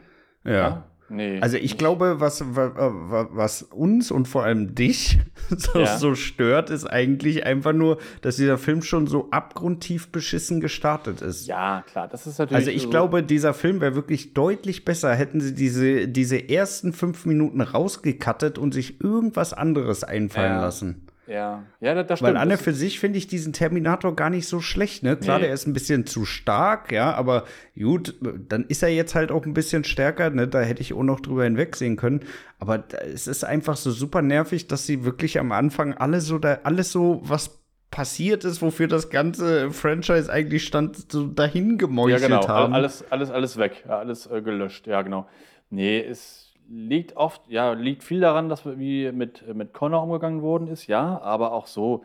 Ja. 0.45 0.85
Nee. 1.11 1.41
Also 1.41 1.57
ich 1.57 1.79
glaube, 1.79 2.21
was, 2.21 2.43
wa- 2.55 2.73
wa- 2.77 3.29
was 3.33 3.63
uns 3.63 4.11
und 4.11 4.29
vor 4.29 4.45
allem 4.45 4.75
dich 4.75 5.19
so, 5.49 5.79
Ja. 5.81 5.97
so 5.99 6.15
stört, 6.15 6.71
ist 6.71 6.85
eigentlich 6.85 7.47
einfach 7.47 7.73
nur, 7.73 7.99
dass 8.21 8.37
dieser 8.37 8.59
Film 8.59 8.83
schon 8.83 9.07
so 9.07 9.31
abgrundtief 9.31 10.09
beschissen 10.09 10.61
gestartet 10.61 11.23
ist. 11.23 11.47
Ja, 11.47 11.83
klar. 11.91 12.09
Das 12.09 12.27
ist 12.27 12.39
natürlich. 12.39 12.57
Also 12.59 12.71
ich 12.71 12.83
so- 12.83 12.91
glaube, 12.91 13.23
dieser 13.23 13.55
Film 13.55 13.81
wäre 13.81 13.95
wirklich 13.95 14.35
deutlich 14.35 14.85
besser, 14.85 15.15
hätten 15.15 15.41
sie 15.41 15.55
diese, 15.55 16.09
diese 16.09 16.49
ersten 16.49 16.93
fünf 16.93 17.25
Minuten 17.27 17.61
rausgekattet 17.63 18.59
und 18.59 18.75
sich 18.75 19.01
irgendwas 19.03 19.53
anderes 19.55 20.05
einfallen 20.05 20.53
Ja. 20.57 20.61
lassen. 20.61 21.07
Ja, 21.29 21.65
ja 21.81 21.95
das, 21.95 22.07
das 22.07 22.19
stimmt. 22.21 22.35
Weil 22.35 22.41
an 22.41 22.51
und 22.51 22.59
für 22.61 22.73
sich 22.73 22.99
finde 22.99 23.19
ich 23.19 23.27
diesen 23.27 23.53
Terminator 23.53 24.17
gar 24.17 24.31
nicht 24.31 24.49
so 24.49 24.61
schlecht, 24.61 25.03
ne? 25.03 25.17
Klar, 25.17 25.39
Nee. 25.39 25.45
der 25.45 25.55
ist 25.55 25.67
ein 25.67 25.73
bisschen 25.73 26.07
zu 26.07 26.25
stark, 26.25 26.91
ja, 26.91 27.13
aber 27.15 27.45
gut, 27.79 28.17
dann 28.49 28.65
ist 28.67 28.83
er 28.83 28.89
jetzt 28.89 29.15
halt 29.15 29.31
auch 29.31 29.45
ein 29.45 29.55
bisschen 29.55 29.85
stärker, 29.85 30.31
ne? 30.31 30.49
Da 30.49 30.61
hätte 30.61 30.81
ich 30.81 30.95
auch 30.95 31.03
noch 31.03 31.21
drüber 31.21 31.45
hinwegsehen 31.45 31.97
können. 31.97 32.21
Aber 32.59 32.85
es 33.13 33.27
ist 33.27 33.45
einfach 33.45 33.77
so 33.77 33.91
super 33.91 34.23
nervig, 34.23 34.67
dass 34.69 34.87
sie 34.87 35.05
wirklich 35.05 35.39
am 35.39 35.53
Anfang 35.53 35.95
alle 35.95 36.21
so 36.21 36.39
da, 36.39 36.61
alles 36.65 36.91
so, 36.93 37.21
was 37.25 37.59
passiert 37.91 38.45
ist, 38.45 38.61
wofür 38.61 38.87
das 38.87 39.09
ganze 39.11 39.71
Franchise 39.71 40.31
eigentlich 40.33 40.65
stand, 40.67 41.11
so 41.11 41.27
dahin 41.27 41.71
Ja, 41.73 41.77
gemeuchelt 41.77 42.23
genau. 42.23 42.47
haben. 42.49 42.75
Alles, 42.75 43.05
alles, 43.11 43.31
alles 43.31 43.57
weg. 43.57 43.85
Ja, 43.89 43.99
alles 43.99 44.27
äh, 44.27 44.43
gelöscht. 44.43 44.87
Ja, 44.87 45.03
genau. 45.03 45.27
Nee, 45.71 46.01
es 46.01 46.48
liegt 46.71 47.17
oft, 47.17 47.41
ja, 47.49 47.73
liegt 47.73 48.05
viel 48.05 48.21
daran, 48.21 48.49
dass 48.49 48.65
wir- 48.67 48.79
wie 48.79 49.11
mit, 49.13 49.43
mit 49.55 49.73
Connor 49.73 50.03
umgegangen 50.03 50.43
worden 50.43 50.69
ist, 50.69 50.87
ja, 50.87 51.19
aber 51.21 51.53
auch 51.53 51.67
so. 51.67 52.05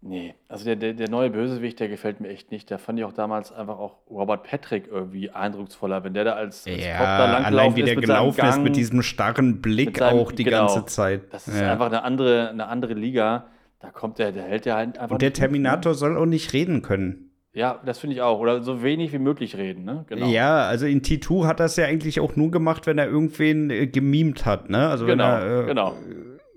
Nee, 0.00 0.34
also 0.48 0.64
der, 0.64 0.76
der, 0.76 0.94
der 0.94 1.10
neue 1.10 1.28
Bösewicht, 1.30 1.80
der 1.80 1.88
gefällt 1.88 2.20
mir 2.20 2.28
echt 2.28 2.52
nicht. 2.52 2.70
Da 2.70 2.78
fand 2.78 3.00
ich 3.00 3.04
auch 3.04 3.12
damals 3.12 3.50
einfach 3.50 3.80
auch 3.80 3.96
Robert 4.08 4.44
Patrick 4.44 4.86
irgendwie 4.86 5.30
eindrucksvoller, 5.30 6.04
wenn 6.04 6.14
der 6.14 6.22
da 6.22 6.32
als, 6.34 6.64
als 6.68 6.76
Cop 6.76 6.84
da 6.84 7.40
ja, 7.40 7.44
allein 7.44 7.74
wie 7.74 7.80
der 7.82 7.94
ist 7.94 7.96
mit 7.96 8.04
gelaufen 8.06 8.38
ist 8.46 8.54
Gang. 8.54 8.62
mit 8.62 8.76
diesem 8.76 9.02
starren 9.02 9.60
Blick 9.60 9.86
mit 9.88 9.96
seinem- 9.96 10.18
auch 10.20 10.30
die 10.30 10.44
genau. 10.44 10.66
ganze 10.66 10.84
Zeit. 10.86 11.22
Das 11.32 11.48
ist 11.48 11.60
Ja. 11.60 11.72
einfach 11.72 11.86
eine 11.86 12.04
andere, 12.04 12.50
eine 12.50 12.66
andere 12.68 12.94
Liga. 12.94 13.46
Da 13.80 13.90
kommt 13.90 14.20
der, 14.20 14.30
der 14.30 14.44
hält 14.44 14.66
der 14.66 14.76
halt 14.76 14.98
einfach 14.98 15.14
Und 15.14 15.22
der 15.22 15.30
mit, 15.30 15.36
ne? 15.36 15.40
Terminator 15.40 15.94
soll 15.94 16.16
auch 16.16 16.26
nicht 16.26 16.52
reden 16.52 16.82
können. 16.82 17.27
Ja, 17.58 17.80
das 17.84 17.98
finde 17.98 18.14
ich 18.14 18.22
auch. 18.22 18.38
Oder 18.38 18.62
so 18.62 18.84
wenig 18.84 19.12
wie 19.12 19.18
möglich 19.18 19.56
reden, 19.56 19.82
ne? 19.84 20.04
Genau. 20.08 20.28
Ja, 20.28 20.68
also 20.68 20.86
in 20.86 21.02
T2 21.02 21.44
hat 21.44 21.58
das 21.58 21.74
ja 21.74 21.86
eigentlich 21.86 22.20
auch 22.20 22.36
nur 22.36 22.52
gemacht, 22.52 22.86
wenn 22.86 22.98
er 22.98 23.08
irgendwen 23.08 23.68
äh, 23.70 23.88
gemimt 23.88 24.46
hat, 24.46 24.70
ne? 24.70 24.88
Also 24.88 25.06
genau, 25.06 25.24
wenn 25.24 25.30
er 25.42 25.62
äh, 25.62 25.66
genau. 25.66 25.96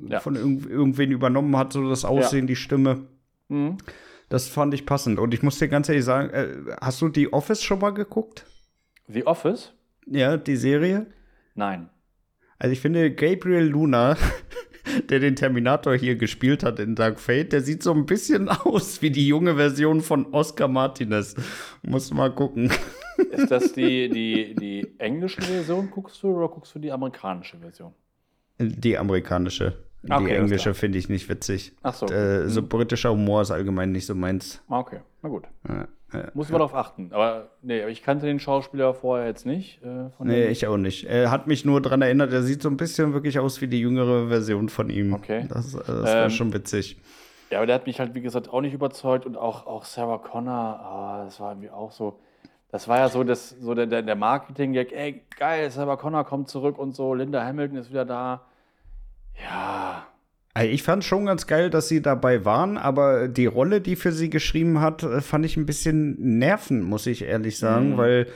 Ja. 0.07 0.19
von 0.19 0.36
irgend, 0.36 0.69
irgendwen 0.69 1.12
übernommen 1.12 1.57
hat, 1.57 1.74
so 1.74 1.89
das 1.89 2.06
Aussehen, 2.06 2.45
die 2.45 2.56
Stimme. 2.56 3.07
Mhm. 3.48 3.77
Das 4.30 4.48
fand 4.48 4.75
ich 4.75 4.86
passend. 4.86 5.18
Und 5.18 5.33
ich 5.33 5.42
muss 5.42 5.57
dir 5.57 5.69
ganz 5.69 5.89
ehrlich 5.89 6.06
sagen, 6.06 6.30
äh, 6.30 6.50
hast 6.80 7.01
du 7.01 7.09
die 7.09 7.33
Office 7.33 7.63
schon 7.63 7.80
mal 7.80 7.95
geguckt? 7.95 8.45
The 9.07 9.25
Office? 9.25 9.74
Ja, 10.06 10.38
die 10.38 10.56
Serie? 10.56 11.07
Nein. 11.56 11.89
Also 12.59 12.74
ich 12.74 12.80
finde, 12.80 13.09
Gabriel 13.09 13.65
Luna, 13.65 14.18
der 15.10 15.19
den 15.19 15.36
Terminator 15.36 15.95
hier 15.95 16.16
gespielt 16.16 16.63
hat 16.63 16.80
in 16.80 16.95
Dark 16.95 17.19
Fate, 17.19 17.51
der 17.54 17.62
sieht 17.62 17.83
so 17.83 17.94
ein 17.94 18.06
bisschen 18.06 18.50
aus 18.50 19.01
wie 19.01 19.12
die 19.12 19.28
junge 19.28 19.56
Version 19.56 20.01
von 20.01 20.33
Oscar 20.33 20.68
Martinez. 20.68 21.36
Muss 21.83 22.13
mal 22.13 22.33
gucken. 22.33 22.72
Ist 23.31 23.51
das 23.51 23.74
die, 23.74 24.10
die, 24.13 24.56
die 24.56 24.95
englische 25.00 25.42
Version, 25.42 25.89
guckst 25.92 26.22
du, 26.24 26.36
oder 26.36 26.48
guckst 26.50 26.74
du 26.75 26.80
die 26.80 26.92
amerikanische 26.92 27.57
Version? 27.57 27.94
Die 28.60 28.98
amerikanische. 28.98 29.77
Okay, 30.03 30.10
die 30.10 30.13
alles 30.13 30.32
englische 30.32 30.74
finde 30.74 30.98
ich 30.98 31.10
nicht 31.10 31.29
witzig. 31.29 31.74
Ach 31.84 31.94
so. 31.94 32.08
Äh, 32.08 32.50
so 32.50 32.63
britischer 32.63 33.12
Humor 33.12 33.44
ist 33.44 33.51
allgemein 33.51 33.91
nicht 33.91 34.05
so 34.08 34.15
meins. 34.15 34.62
Ah, 34.67 34.79
Okay, 34.79 35.00
na 35.22 35.29
gut. 35.29 35.44
Ja. 35.67 35.88
Muss 36.34 36.50
man 36.50 36.60
darauf 36.60 36.75
achten. 36.75 37.12
Aber 37.13 37.50
nee, 37.62 37.86
ich 37.88 38.03
kannte 38.03 38.25
den 38.25 38.39
Schauspieler 38.39 38.94
vorher 38.94 39.27
jetzt 39.27 39.46
nicht. 39.46 39.82
Äh, 39.84 40.10
Nee, 40.20 40.48
ich 40.48 40.68
auch 40.68 40.77
nicht. 40.77 41.06
Er 41.06 41.32
hat 41.32 41.48
mich 41.48 41.63
nur 41.65 41.82
daran 41.82 42.01
erinnert, 42.01 42.34
er 42.34 42.44
sieht 42.44 42.62
so 42.62 42.70
ein 42.70 42.77
bisschen 42.77 43.13
wirklich 43.13 43.39
aus 43.39 43.62
wie 43.62 43.68
die 43.68 43.80
jüngere 43.80 44.27
Version 44.27 44.70
von 44.70 44.89
ihm. 44.89 45.13
Okay. 45.13 45.46
Das, 45.50 45.74
äh, 45.74 45.77
das 45.86 46.03
war 46.03 46.24
Ähm, 46.25 46.30
schon 46.30 46.53
witzig. 46.53 46.98
Ja, 47.50 47.58
aber 47.60 47.65
der 47.65 47.75
hat 47.75 47.86
mich 47.86 48.00
halt, 48.00 48.13
wie 48.15 48.22
gesagt, 48.22 48.50
auch 48.50 48.62
nicht 48.62 48.74
überzeugt. 48.74 49.25
Und 49.25 49.36
auch, 49.38 49.68
auch 49.68 49.84
Sarah 49.86 50.18
Connor, 50.18 50.51
ah, 50.53 51.24
das 51.25 51.39
war 51.39 51.51
irgendwie 51.51 51.70
auch 51.70 51.91
so. 51.91 52.20
Das 52.72 52.88
war 52.88 53.00
ja 53.00 53.10
so, 53.10 53.24
das, 53.25 53.50
so 53.50 53.74
der, 53.75 53.86
der, 53.86 54.01
der 54.01 54.15
Marketing-Gag, 54.15 54.94
ey, 54.94 55.24
geil, 55.38 55.70
Sarah 55.72 55.98
Connor 55.98 56.24
kommt 56.24 56.48
zurück 56.48 56.77
und 56.77 56.96
so, 56.96 57.13
Linda 57.13 57.44
Hamilton 57.44 57.77
ist 57.77 57.89
wieder 57.89 58.06
da. 58.06 58.41
Ja, 59.41 60.06
Also 60.53 60.70
ich 60.70 60.84
fand 60.84 61.03
schon 61.03 61.25
ganz 61.27 61.48
geil, 61.48 61.70
dass 61.70 61.88
sie 61.88 62.01
dabei 62.01 62.43
waren, 62.46 62.77
aber 62.77 63.27
die 63.27 63.46
Rolle, 63.46 63.79
die 63.81 63.96
für 63.96 64.12
sie 64.12 64.29
geschrieben 64.29 64.81
hat, 64.81 65.03
äh, 65.03 65.22
fand 65.22 65.46
ich 65.46 65.55
ein 65.58 65.65
bisschen 65.65 66.17
nervend, 66.39 66.84
muss 66.84 67.08
ich 67.08 67.24
ehrlich 67.24 67.58
sagen, 67.58 67.91
Mhm. 67.93 67.98
weil 67.98 68.27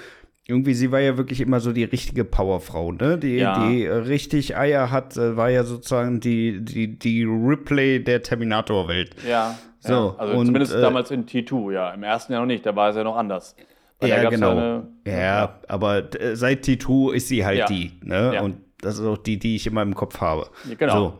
irgendwie 0.47 0.73
sie 0.75 0.91
war 0.91 0.99
ja 0.99 1.17
wirklich 1.17 1.41
immer 1.41 1.59
so 1.59 1.71
die 1.73 1.83
richtige 1.83 2.23
Powerfrau, 2.23 2.91
ne? 2.91 3.17
Die, 3.17 3.37
Ja. 3.37 3.67
die 3.67 3.83
äh, 3.83 3.91
richtig 3.93 4.55
Eier 4.55 4.91
hat, 4.91 5.17
äh, 5.17 5.35
war 5.35 5.49
ja 5.49 5.63
sozusagen 5.63 6.19
die, 6.19 6.63
die, 6.63 6.97
die 6.99 7.23
Ripley 7.23 8.03
der 8.03 8.21
Terminator-Welt. 8.21 9.15
ja. 9.27 9.57
So, 9.79 9.91
ja. 9.93 10.15
Also 10.17 10.33
und, 10.37 10.45
zumindest 10.47 10.73
äh, 10.73 10.81
damals 10.81 11.11
in 11.11 11.25
T2, 11.27 11.71
ja. 11.73 11.91
Im 11.91 12.01
ersten 12.01 12.33
Jahr 12.33 12.41
noch 12.41 12.47
nicht, 12.47 12.65
da 12.65 12.75
war 12.75 12.89
es 12.89 12.95
ja 12.95 13.03
noch 13.03 13.15
anders. 13.17 13.55
Weil 13.99 14.09
Ja, 14.09 14.29
genau. 14.29 14.51
eine- 14.51 14.87
ja, 15.05 15.59
aber 15.67 16.03
seit 16.33 16.63
T2 16.65 17.13
ist 17.13 17.27
sie 17.27 17.45
halt 17.45 17.59
Ja. 17.59 17.65
die, 17.67 17.91
ne? 18.01 18.31
Ja. 18.35 18.41
Und 18.41 18.57
das 18.81 18.97
ist 18.99 19.05
auch 19.05 19.17
die, 19.19 19.37
die 19.37 19.55
ich 19.55 19.67
immer 19.67 19.83
im 19.83 19.93
Kopf 19.93 20.19
habe. 20.21 20.47
Ja, 20.67 20.75
genau. 20.75 20.93
So. 20.93 21.13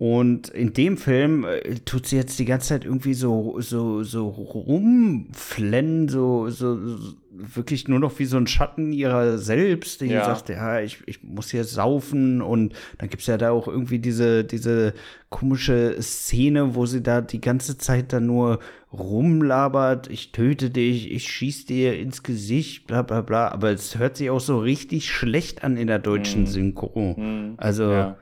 Und 0.00 0.48
in 0.50 0.72
dem 0.72 0.96
Film 0.96 1.44
äh, 1.44 1.74
tut 1.84 2.06
sie 2.06 2.14
jetzt 2.14 2.38
die 2.38 2.44
ganze 2.44 2.68
Zeit 2.68 2.84
irgendwie 2.84 3.14
so, 3.14 3.56
so, 3.60 4.04
so 4.04 4.28
rumflennen, 4.28 6.08
so, 6.08 6.48
so, 6.50 6.76
so 6.96 7.14
wirklich 7.30 7.88
nur 7.88 7.98
noch 7.98 8.16
wie 8.20 8.24
so 8.24 8.36
ein 8.36 8.46
Schatten 8.46 8.92
ihrer 8.92 9.38
selbst, 9.38 10.00
die 10.00 10.06
Ja. 10.06 10.24
sagt, 10.24 10.50
ja, 10.50 10.80
ich, 10.80 11.02
ich 11.06 11.24
muss 11.24 11.50
hier 11.50 11.64
saufen. 11.64 12.42
Und 12.42 12.74
dann 12.98 13.08
gibt's 13.08 13.26
ja 13.26 13.36
da 13.38 13.50
auch 13.50 13.66
irgendwie 13.66 13.98
diese, 13.98 14.44
diese 14.44 14.94
komische 15.30 15.96
Szene, 16.00 16.76
wo 16.76 16.86
sie 16.86 17.02
da 17.02 17.20
die 17.20 17.40
ganze 17.40 17.76
Zeit 17.76 18.12
dann 18.12 18.26
nur 18.26 18.60
rumlabert, 18.92 20.08
ich 20.10 20.30
töte 20.32 20.70
dich, 20.70 21.10
ich 21.10 21.24
schieß 21.28 21.66
dir 21.66 21.98
ins 21.98 22.22
Gesicht, 22.22 22.86
bla 22.86 23.02
bla 23.02 23.20
bla, 23.20 23.48
aber 23.48 23.70
es 23.70 23.98
hört 23.98 24.16
sich 24.16 24.30
auch 24.30 24.40
so 24.40 24.58
richtig 24.60 25.10
schlecht 25.10 25.64
an 25.64 25.76
in 25.76 25.88
der 25.88 25.98
deutschen 25.98 26.46
Synchro. 26.46 27.16
Also, 27.58 27.92
ja, 27.92 28.16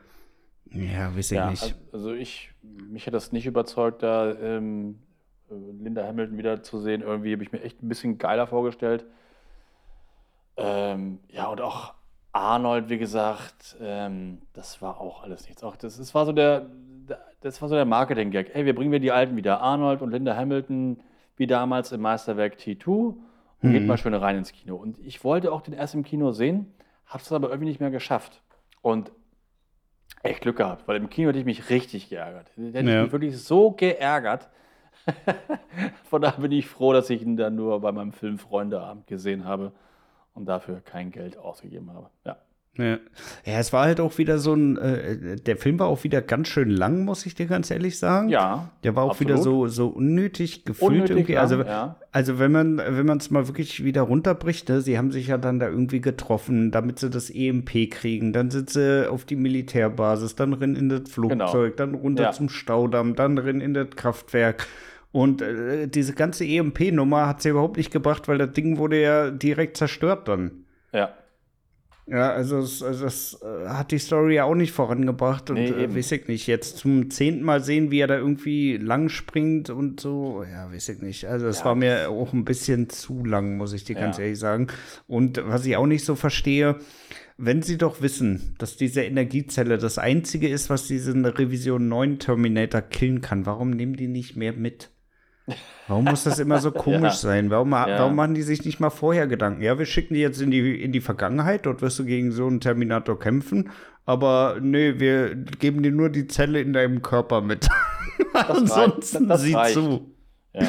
Ja. 0.81 1.15
weiß 1.17 1.31
ich 1.33 1.37
Ja, 1.37 1.51
nicht. 1.51 1.75
also 1.93 2.13
ich, 2.13 2.53
mich 2.63 3.07
hat 3.07 3.15
das 3.15 3.33
nicht 3.33 3.47
überzeugt, 3.47 4.03
da 4.03 4.33
ähm, 4.33 4.99
äh, 5.51 5.55
Linda 5.83 6.07
Hamilton 6.07 6.39
wieder 6.39 6.63
zu 6.63 6.81
sehen. 6.81 7.03
Irgendwie 7.03 7.33
habe 7.33 7.43
ich 7.43 7.53
mir 7.53 7.63
echt 7.63 7.83
ein 7.83 7.89
bisschen 7.89 8.19
geiler 8.19 8.47
vorgestellt. 8.47 9.05
Ähm, 10.57 11.19
ja, 11.29 11.47
und 11.47 11.61
auch 11.61 11.95
Arnold, 12.33 12.89
wie 12.89 12.99
gesagt, 12.99 13.77
ähm, 13.81 14.43
das 14.53 14.81
war 14.83 15.01
auch 15.01 15.23
alles 15.23 15.47
nichts. 15.47 15.63
Auch 15.63 15.77
das, 15.77 15.97
das 15.99 16.15
war 16.15 16.27
so 16.27 16.33
der, 16.33 16.67
das 17.41 17.61
war 17.63 17.69
so 17.69 17.75
der 17.75 17.85
Marketing-Gag. 17.85 18.55
Ey, 18.55 18.65
wir 18.65 18.75
bringen 18.75 18.93
wir 18.93 19.01
die 19.01 19.13
Alten 19.13 19.37
wieder. 19.37 19.61
Arnold 19.61 20.03
und 20.03 20.11
Linda 20.11 20.35
Hamilton, 20.37 21.01
wie 21.37 21.47
damals 21.47 21.93
im 21.93 22.01
Meisterwerk 22.01 22.57
T2. 22.57 23.15
Und 23.63 23.73
geht 23.73 23.87
mal 23.87 23.97
schön 23.97 24.15
rein 24.15 24.37
ins 24.37 24.53
Kino. 24.53 24.77
Und 24.77 24.99
ich 24.99 25.25
wollte 25.25 25.51
auch 25.51 25.63
den 25.63 25.73
erst 25.75 25.95
im 25.95 26.05
Kino 26.05 26.31
sehen, 26.31 26.73
habe 27.07 27.23
es 27.23 27.33
aber 27.33 27.49
irgendwie 27.49 27.69
nicht 27.69 27.81
mehr 27.81 27.91
geschafft. 27.91 28.43
Und 28.83 29.11
echt 30.31 30.41
Glück 30.43 30.57
gehabt, 30.57 30.87
weil 30.87 30.97
im 30.97 31.09
Kino 31.11 31.29
hätte 31.29 31.39
ich 31.39 31.45
mich 31.45 31.71
richtig 31.71 32.09
geärgert. 32.09 32.51
Hätte 32.57 32.79
Ja. 32.91 32.99
ich 32.99 33.03
mich 33.05 33.13
wirklich 33.13 33.39
so 33.43 33.71
geärgert. 33.73 34.49
Von 36.05 36.23
daher 36.23 36.41
bin 36.41 36.53
ich 36.53 36.67
froh, 36.67 36.93
dass 36.93 37.11
ich 37.11 37.23
ihn 37.23 37.37
dann 37.37 37.55
nur 37.55 37.81
bei 37.81 37.93
meinem 37.93 38.13
Film 38.13 38.39
Freundeabend 38.39 39.07
gesehen 39.07 39.45
habe 39.45 39.73
und 40.35 40.47
dafür 40.47 40.81
kein 40.81 41.11
Geld 41.11 41.37
ausgegeben 41.39 41.93
habe. 41.93 42.11
Ja. 42.25 42.37
Ja. 42.79 42.99
ja, 43.45 43.59
es 43.59 43.73
war 43.73 43.85
halt 43.87 44.01
auch 44.01 44.19
wieder 44.19 44.39
so 44.39 44.53
ein, 44.55 44.77
äh, 44.77 45.37
der 45.37 45.57
Film 45.57 45.79
war 45.79 45.87
auch 45.89 46.05
wieder 46.05 46.21
ganz 46.23 46.49
schön 46.49 46.69
lang, 46.71 47.05
muss 47.05 47.25
ich 47.27 47.35
dir 47.35 47.47
ganz 47.47 47.71
ehrlich 47.71 47.99
sagen. 47.99 48.29
Ja, 48.29 48.71
Der 48.85 48.95
war 48.95 49.05
auch 49.05 49.11
absolut. 49.13 49.33
wieder 49.35 49.43
so, 49.43 49.67
so 49.69 49.89
unnötig 49.89 50.65
gefüllt 50.65 50.91
Unnötig 50.91 51.11
irgendwie. 51.17 51.33
lang, 51.33 51.43
Also, 51.43 51.63
ja. 51.63 51.97
also 52.13 52.39
wenn 52.39 52.53
man, 52.53 52.77
wenn 52.79 53.07
man 53.07 53.19
es 53.19 53.31
mal 53.31 53.47
wirklich 53.49 53.83
wieder 53.85 54.03
runterbricht, 54.03 54.69
ne, 54.69 54.81
sie 54.81 54.99
haben 54.99 55.11
sich 55.11 55.29
ja 55.29 55.39
dann 55.39 55.59
da 55.59 55.69
irgendwie 55.69 56.01
getroffen, 56.01 56.71
damit 56.71 56.99
sie 56.99 57.09
das 57.11 57.31
EMP 57.31 57.91
kriegen. 57.91 58.33
Dann 58.33 58.51
sind 58.51 58.71
sie 58.71 59.11
auf 59.11 59.25
die 59.25 59.37
Militärbasis, 59.37 60.35
dann 60.37 60.53
rein 60.53 60.77
in 60.77 60.89
das 60.89 61.09
Flugzeug, 61.11 61.77
dann 61.77 61.95
runter 61.95 62.17
Genau. 62.25 62.29
Ja. 62.31 62.33
zum 62.33 62.49
Staudamm, 62.49 63.15
dann 63.15 63.39
rein 63.39 63.61
in 63.61 63.75
das 63.75 63.91
Kraftwerk. 63.97 64.67
Und 65.13 65.41
äh, 65.41 65.89
diese 65.89 66.13
ganze 66.13 66.45
EMP-Nummer 66.45 67.27
hat 67.27 67.41
sie 67.41 67.49
überhaupt 67.51 67.79
nicht 67.79 67.91
gebracht, 67.91 68.29
weil 68.29 68.37
das 68.39 68.53
Ding 68.53 68.77
wurde 68.77 69.01
ja 69.01 69.31
direkt 69.31 69.77
zerstört 69.79 70.29
dann. 70.29 70.51
Ja. 70.93 71.11
Ja, 72.09 72.31
also 72.31 72.59
es, 72.59 72.85
also 72.85 73.05
das 73.05 73.41
äh, 73.43 73.69
hat 73.69 73.91
die 73.91 73.99
Story 73.99 74.37
ja 74.37 74.45
auch 74.45 74.55
nicht 74.55 74.71
vorangebracht 74.71 75.51
und 75.51 75.57
Nee, 75.59 75.71
äh, 75.71 75.95
weiß 75.95 76.13
ich 76.13 76.29
nicht. 76.29 76.47
Jetzt 76.47 76.79
zum 76.79 77.11
zehnten 77.11 77.43
Mal 77.43 77.65
sehen, 77.65 77.91
wie 77.91 77.99
er 77.99 78.07
da 78.07 78.17
irgendwie 78.17 78.77
lang 78.77 79.09
springt 79.09 79.71
und 79.71 79.99
so, 79.99 80.45
ja, 80.49 80.71
weiß 80.73 80.89
ich 80.91 81.03
nicht. 81.03 81.25
Also 81.27 81.49
es 81.49 81.59
Ja, 81.61 81.65
war 81.65 81.75
mir 81.75 82.09
auch 82.11 82.33
ein 82.33 82.45
bisschen 82.45 82.89
zu 82.91 83.25
lang, 83.25 83.57
muss 83.57 83.73
ich 83.73 83.83
dir 83.85 83.97
ganz 83.97 84.19
Ja. 84.19 84.23
ehrlich 84.23 84.39
sagen. 84.39 84.69
Und 85.09 85.41
was 85.47 85.67
ich 85.67 85.77
auch 85.77 85.87
nicht 85.87 86.05
so 86.05 86.15
verstehe, 86.15 86.77
wenn 87.39 87.63
sie 87.63 87.77
doch 87.77 88.01
wissen, 88.01 88.55
dass 88.59 88.77
diese 88.77 89.03
Energiezelle 89.03 89.77
das 89.77 89.99
einzige 89.99 90.49
ist, 90.49 90.71
was 90.71 90.87
diesen 90.87 91.25
Revision 91.25 91.89
9 91.89 92.19
Terminator 92.21 92.83
killen 92.83 93.21
kann, 93.21 93.47
warum 93.47 93.71
nehmen 93.71 93.95
die 93.97 94.09
nicht 94.09 94.37
mehr 94.37 94.53
mit? 94.53 94.91
Warum 95.89 96.05
muss 96.05 96.25
das 96.25 96.39
immer 96.39 96.59
so 96.59 96.71
komisch 96.73 97.03
Ja. 97.03 97.29
sein? 97.31 97.51
Warum, 97.51 97.71
Ja. 97.73 97.87
warum 98.01 98.17
machen 98.17 98.35
die 98.35 98.43
sich 98.43 98.65
nicht 98.65 98.81
mal 98.81 98.91
vorher 98.91 99.27
Gedanken? 99.27 99.63
Ja, 99.63 99.79
wir 99.79 99.87
schicken 99.87 100.15
die 100.15 100.21
jetzt 100.21 100.41
in 100.41 100.51
die, 100.51 100.83
in 100.83 100.93
die 100.93 101.01
Vergangenheit, 101.01 101.67
dort 101.67 101.83
wirst 101.83 101.99
du 101.99 102.05
gegen 102.05 102.33
so 102.33 102.47
einen 102.47 102.61
Terminator 102.61 103.19
kämpfen, 103.19 103.71
aber 104.05 104.59
nee, 104.61 104.99
wir 104.99 105.35
geben 105.35 105.83
dir 105.83 105.93
nur 105.93 106.11
die 106.11 106.27
Zelle 106.27 106.61
in 106.61 106.73
deinem 106.73 107.03
Körper 107.03 107.41
mit. 107.41 107.69
Ansonsten 108.33 109.29
das 109.29 109.43
sieh 109.43 109.57
zu. 109.73 110.11
Ja. 110.53 110.67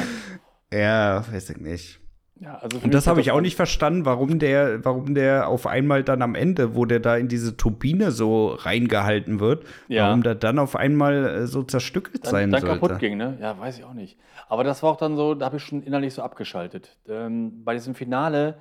Ja, 0.72 1.24
weiß 1.32 1.50
ich 1.50 1.56
nicht. 1.58 2.00
Ja 2.40 2.56
also 2.60 2.78
Und 2.82 2.92
das 2.94 3.06
habe 3.06 3.20
ich 3.20 3.30
auch 3.32 3.40
nicht 3.40 3.56
verstanden, 3.56 4.04
warum 4.04 4.38
der, 4.38 4.84
warum 4.84 5.14
der 5.14 5.48
auf 5.48 5.66
einmal 5.66 6.04
dann 6.04 6.22
am 6.22 6.34
Ende, 6.34 6.74
wo 6.74 6.84
der 6.84 7.00
da 7.00 7.16
in 7.16 7.28
diese 7.28 7.56
Turbine 7.56 8.10
so 8.12 8.48
reingehalten 8.48 9.40
wird, 9.40 9.64
Ja. 9.88 10.06
warum 10.08 10.22
der 10.22 10.34
dann 10.34 10.58
auf 10.58 10.76
einmal 10.76 11.26
äh, 11.26 11.46
so 11.46 11.62
zerstückelt 11.62 12.24
dann, 12.24 12.30
sein 12.30 12.50
dann 12.50 12.60
sollte. 12.60 12.78
kaputt 12.80 12.98
ging, 12.98 13.16
ne? 13.16 13.36
Ja, 13.40 13.58
weiß 13.58 13.78
ich 13.78 13.84
auch 13.84 13.94
nicht. 13.94 14.16
Aber 14.48 14.64
das 14.64 14.82
war 14.82 14.90
auch 14.90 14.96
dann 14.96 15.16
so, 15.16 15.34
da 15.34 15.46
habe 15.46 15.56
ich 15.58 15.62
schon 15.62 15.82
innerlich 15.82 16.14
so 16.14 16.22
abgeschaltet. 16.22 16.96
Ähm, 17.08 17.64
bei 17.64 17.74
diesem 17.74 17.94
Finale, 17.94 18.54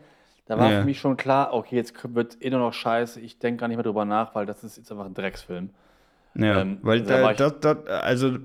da 0.47 0.57
war 0.57 0.71
Ja. 0.71 0.79
für 0.79 0.85
mich 0.85 0.99
schon 0.99 1.15
klar, 1.17 1.53
okay, 1.53 1.75
jetzt 1.75 1.93
wird 2.15 2.37
eh 2.41 2.49
nur 2.49 2.59
noch 2.59 2.73
scheiße, 2.73 3.19
ich 3.21 3.39
denke 3.39 3.61
gar 3.61 3.67
nicht 3.67 3.77
mehr 3.77 3.83
drüber 3.83 4.05
nach, 4.05 4.33
weil 4.35 4.45
das 4.45 4.63
ist 4.63 4.77
jetzt 4.77 4.91
einfach 4.91 5.05
ein 5.05 5.13
Drecksfilm. 5.13 5.69
Ja, 6.39 6.61
Ähm, 6.61 6.77
weil 6.83 7.01
da 7.01 7.33
das, 7.33 7.59
das, 7.61 7.87
also 7.87 8.37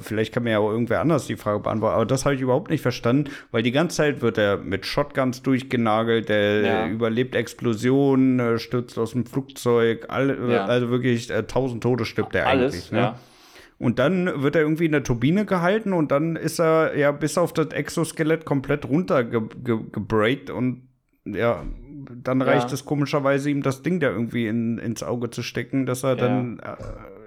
vielleicht 0.00 0.32
kann 0.32 0.44
mir 0.44 0.50
ja 0.52 0.58
auch 0.60 0.70
irgendwer 0.70 1.00
anders 1.00 1.26
die 1.26 1.36
Frage 1.36 1.58
beantworten, 1.58 1.96
aber 1.96 2.06
das 2.06 2.24
habe 2.24 2.36
ich 2.36 2.40
überhaupt 2.40 2.70
nicht 2.70 2.80
verstanden, 2.80 3.30
weil 3.50 3.64
die 3.64 3.72
ganze 3.72 3.96
Zeit 3.96 4.22
wird 4.22 4.38
er 4.38 4.56
mit 4.58 4.86
Shotguns 4.86 5.42
durchgenagelt, 5.42 6.28
der 6.28 6.60
Ja. 6.62 6.86
überlebt 6.86 7.34
Explosionen, 7.34 8.38
äh, 8.38 8.58
stürzt 8.60 8.96
aus 8.98 9.12
dem 9.12 9.26
Flugzeug, 9.26 10.06
alle, 10.10 10.52
Ja. 10.52 10.64
also 10.66 10.90
wirklich 10.90 11.28
äh, 11.30 11.42
tausend 11.42 11.82
Tode 11.82 12.04
stirbt 12.04 12.36
er 12.36 12.46
Alles, 12.46 12.72
eigentlich. 12.74 12.92
Ne? 12.92 12.98
ja. 12.98 13.18
Und 13.80 13.98
dann 13.98 14.42
wird 14.42 14.54
er 14.56 14.62
irgendwie 14.62 14.84
in 14.86 14.92
der 14.92 15.02
Turbine 15.02 15.44
gehalten 15.46 15.92
und 15.92 16.12
dann 16.12 16.36
ist 16.36 16.60
er 16.60 16.96
ja 16.96 17.10
bis 17.12 17.36
auf 17.38 17.52
das 17.54 17.68
Exoskelett 17.68 18.44
komplett 18.44 18.84
runtergebreakt 18.86 20.50
und 20.50 20.82
ja, 21.24 21.64
dann 22.22 22.40
Ja. 22.40 22.46
reicht 22.46 22.72
es 22.72 22.84
komischerweise 22.84 23.50
ihm 23.50 23.62
das 23.62 23.82
Ding 23.82 24.00
da 24.00 24.08
irgendwie 24.10 24.46
in, 24.46 24.78
ins 24.78 25.02
Auge 25.02 25.30
zu 25.30 25.42
stecken, 25.42 25.86
dass 25.86 26.02
er 26.02 26.10
Ja. 26.10 26.16
dann 26.16 26.58
äh, 26.60 26.76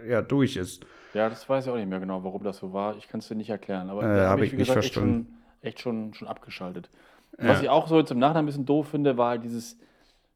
ja 0.07 0.21
durch 0.21 0.55
ist. 0.55 0.85
Ja, 1.13 1.29
das 1.29 1.47
weiß 1.47 1.65
ich 1.65 1.71
auch 1.71 1.75
nicht 1.75 1.89
mehr 1.89 1.99
genau, 1.99 2.23
warum 2.23 2.43
das 2.43 2.57
so 2.57 2.73
war. 2.73 2.97
Ich 2.97 3.07
kann 3.07 3.19
es 3.19 3.27
dir 3.27 3.35
nicht 3.35 3.49
erklären. 3.49 3.89
Aber 3.89 4.03
Äh, 4.03 4.17
da 4.17 4.29
hab 4.29 4.41
ich 4.41 4.51
wie 4.51 4.57
gesagt, 4.57 4.83
echt 4.83 4.93
schon, 4.93 5.27
echt 5.61 5.79
schon, 5.79 6.13
schon 6.13 6.27
abgeschaltet. 6.27 6.89
Ja. 7.37 7.49
Was 7.49 7.61
ich 7.61 7.69
auch 7.69 7.87
so 7.87 7.99
jetzt 7.99 8.11
im 8.11 8.19
Nachhinein 8.19 8.43
ein 8.43 8.47
bisschen 8.47 8.65
doof 8.65 8.89
finde, 8.89 9.17
war 9.17 9.31
halt 9.31 9.43
dieses, 9.43 9.77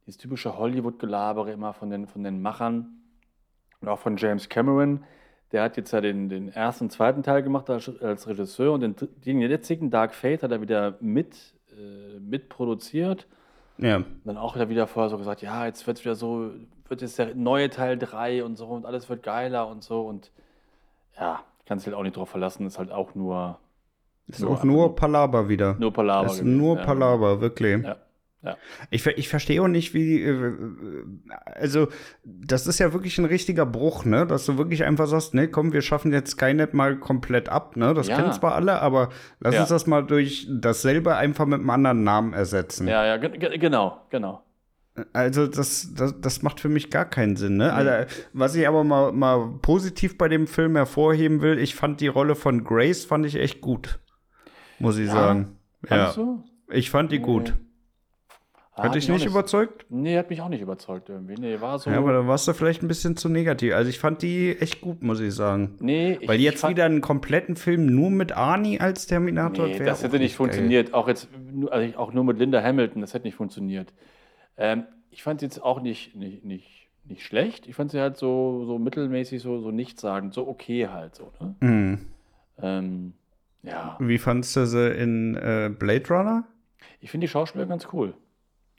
dieses 0.05 0.17
typische 0.17 0.57
Hollywood-Gelabere 0.57 1.51
immer 1.51 1.73
von 1.73 1.89
den, 1.89 2.07
von 2.07 2.23
den 2.23 2.41
Machern 2.41 3.01
und 3.81 3.87
auch 3.87 3.99
von 3.99 4.17
James 4.17 4.49
Cameron. 4.49 5.03
Der 5.51 5.63
hat 5.63 5.77
jetzt 5.77 5.91
ja 5.91 6.01
den, 6.01 6.29
den 6.29 6.49
ersten 6.49 6.85
und 6.85 6.89
zweiten 6.91 7.23
Teil 7.23 7.41
gemacht 7.41 7.69
als, 7.69 7.89
als 8.01 8.27
Regisseur 8.27 8.73
und 8.73 8.81
den, 8.81 8.95
den 9.25 9.39
jetzigen 9.41 9.89
Dark 9.89 10.13
Fate 10.13 10.43
hat 10.43 10.51
er 10.51 10.61
wieder 10.61 10.97
mit, 10.99 11.55
äh, 11.71 12.19
mitproduziert. 12.19 13.27
Ja. 13.77 13.97
Und 13.97 14.21
dann 14.25 14.37
auch 14.37 14.55
wieder, 14.55 14.69
wieder 14.69 14.87
vorher 14.87 15.09
so 15.09 15.17
gesagt, 15.17 15.41
ja, 15.41 15.65
jetzt 15.65 15.85
wird 15.87 15.97
es 15.97 16.05
wieder 16.05 16.15
so, 16.15 16.51
wird 16.87 17.01
jetzt 17.01 17.19
der 17.19 17.35
neue 17.35 17.69
Teil 17.69 17.97
3 17.97 18.43
und 18.43 18.55
so 18.55 18.67
und 18.67 18.85
alles 18.85 19.09
wird 19.09 19.23
geiler 19.23 19.67
und 19.67 19.83
so 19.83 20.01
und 20.01 20.31
ja, 21.19 21.41
kannst 21.65 21.85
dich 21.85 21.91
halt 21.93 21.99
auch 21.99 22.03
nicht 22.03 22.15
drauf 22.17 22.29
verlassen, 22.29 22.65
ist 22.65 22.79
halt 22.79 22.91
auch 22.91 23.13
nur, 23.15 23.59
Ist 24.27 24.41
Nur 24.41 24.51
auch 24.51 24.63
nur 24.63 24.95
Palaber 24.95 25.47
wieder. 25.49 25.75
nur 25.79 25.91
Palaver. 25.93 26.23
Das 26.23 26.33
ist 26.33 26.39
gewesen, 26.39 26.57
nur 26.57 26.77
ja. 26.77 26.83
Palaber, 26.85 27.41
wirklich. 27.41 27.83
Ja, 27.83 27.95
ja. 28.43 28.55
Ich, 28.91 29.05
ich 29.05 29.29
verstehe 29.29 29.61
auch 29.61 29.67
nicht, 29.67 29.93
wie. 29.93 30.21
äh, 30.21 30.53
Also, 31.45 31.87
das 32.23 32.67
ist 32.67 32.79
ja 32.79 32.93
wirklich 32.93 33.17
ein 33.17 33.25
richtiger 33.25 33.65
Bruch, 33.65 34.05
ne? 34.05 34.25
Dass 34.27 34.45
du 34.45 34.57
wirklich 34.57 34.83
einfach 34.83 35.07
sagst, 35.07 35.33
ne, 35.33 35.47
komm, 35.47 35.73
wir 35.73 35.81
schaffen 35.81 36.13
jetzt 36.13 36.31
Skynet 36.31 36.73
mal 36.73 36.97
komplett 36.97 37.49
ab, 37.49 37.75
ne? 37.75 37.93
Das 37.93 38.07
Ja. 38.07 38.15
kennen 38.17 38.31
zwar 38.33 38.55
alle, 38.55 38.79
aber 38.81 39.09
lass 39.39 39.55
Ja. 39.55 39.61
uns 39.61 39.69
das 39.69 39.87
mal 39.87 40.05
durch 40.05 40.47
dasselbe 40.49 41.15
einfach 41.15 41.45
mit 41.45 41.59
einem 41.59 41.69
anderen 41.69 42.03
Namen 42.03 42.33
ersetzen. 42.33 42.87
Ja, 42.87 43.05
ja, 43.05 43.17
ge- 43.17 43.37
ge- 43.37 43.57
genau, 43.57 44.01
genau. 44.09 44.43
Also, 45.13 45.45
das, 45.45 45.93
das, 45.95 46.19
das 46.21 46.41
macht 46.41 46.59
für 46.59 46.69
mich 46.69 46.89
gar 46.89 47.05
keinen 47.05 47.35
Sinn, 47.35 47.57
ne? 47.57 47.71
Also, 47.73 48.11
was 48.33 48.55
ich 48.55 48.67
aber 48.67 48.83
mal, 48.83 49.11
mal 49.11 49.53
positiv 49.61 50.17
bei 50.17 50.27
dem 50.27 50.47
Film 50.47 50.75
hervorheben 50.75 51.41
will, 51.41 51.59
ich 51.59 51.75
fand 51.75 52.01
die 52.01 52.07
Rolle 52.07 52.35
von 52.35 52.63
Grace, 52.63 53.05
fand 53.05 53.25
ich 53.25 53.35
echt 53.35 53.61
gut. 53.61 53.99
Muss 54.79 54.97
ich 54.97 55.07
Ja? 55.07 55.13
sagen. 55.13 55.57
Ja, 55.83 55.87
Fandest 55.89 56.17
du? 56.17 56.43
ich 56.71 56.89
fand 56.89 57.11
die 57.11 57.19
gut. 57.19 57.53
Ah, 58.79 58.83
Hat 58.83 58.95
dich 58.95 59.09
nicht 59.09 59.25
überzeugt? 59.25 59.85
Nee, 59.89 60.17
hat 60.19 60.29
mich 60.29 60.39
auch 60.41 60.49
nicht 60.49 60.61
überzeugt 60.61 61.09
irgendwie. 61.09 61.33
Nee, 61.33 61.59
war 61.59 61.79
so. 61.79 61.89
Ja, 61.89 61.97
aber 61.97 62.13
da 62.13 62.27
warst 62.27 62.47
du 62.47 62.53
vielleicht 62.53 62.83
ein 62.83 62.87
bisschen 62.87 63.17
zu 63.17 63.27
negativ. 63.27 63.73
Also 63.73 63.89
ich 63.89 63.97
fand 63.97 64.21
die 64.21 64.55
echt 64.59 64.81
gut, 64.81 65.01
muss 65.01 65.19
ich 65.19 65.33
sagen. 65.33 65.75
nee, 65.79 66.19
ich, 66.21 66.27
Weil 66.27 66.39
jetzt 66.39 66.67
wieder 66.69 66.85
einen 66.85 67.01
kompletten 67.01 67.55
Film 67.55 67.87
nur 67.87 68.11
mit 68.11 68.33
Arnie 68.37 68.79
als 68.79 69.07
Terminator 69.07 69.65
Nee, 69.67 69.79
das 69.79 70.03
hätte 70.03 70.19
nicht 70.19 70.33
geil. 70.33 70.37
funktioniert. 70.37 70.93
Auch 70.93 71.07
jetzt, 71.07 71.27
nur- 71.51 71.73
also 71.73 71.97
auch 71.97 72.13
nur 72.13 72.23
mit 72.23 72.37
Linda 72.37 72.61
Hamilton, 72.61 73.01
das 73.01 73.15
hätte 73.15 73.25
nicht 73.25 73.35
funktioniert. 73.35 73.93
Ähm, 74.57 74.83
ich 75.09 75.23
fand 75.23 75.39
sie 75.39 75.47
jetzt 75.47 75.63
auch 75.63 75.81
nicht, 75.81 76.15
nicht, 76.15 76.45
nicht, 76.45 76.87
nicht 77.05 77.23
schlecht. 77.25 77.65
Ich 77.67 77.73
fand 77.75 77.89
sie 77.89 77.99
halt 77.99 78.17
so, 78.17 78.63
so 78.67 78.77
mittelmäßig, 78.77 79.41
so, 79.41 79.59
so 79.59 79.71
nichtssagend, 79.71 80.35
so 80.35 80.47
okay 80.47 80.87
halt 80.87 81.15
so. 81.15 81.31
Ne? 81.39 81.55
Mhm. 81.61 81.99
Ähm, 82.61 83.13
ja, 83.63 83.97
Wie 83.99 84.19
fandst 84.19 84.55
du 84.55 84.67
sie 84.67 84.91
in 84.91 85.33
äh, 85.35 85.71
Blade 85.75 86.07
Runner? 86.09 86.43
ich 87.01 87.09
finde 87.09 87.25
die 87.25 87.31
Schauspieler 87.31 87.65
ganz 87.65 87.87
cool. 87.91 88.13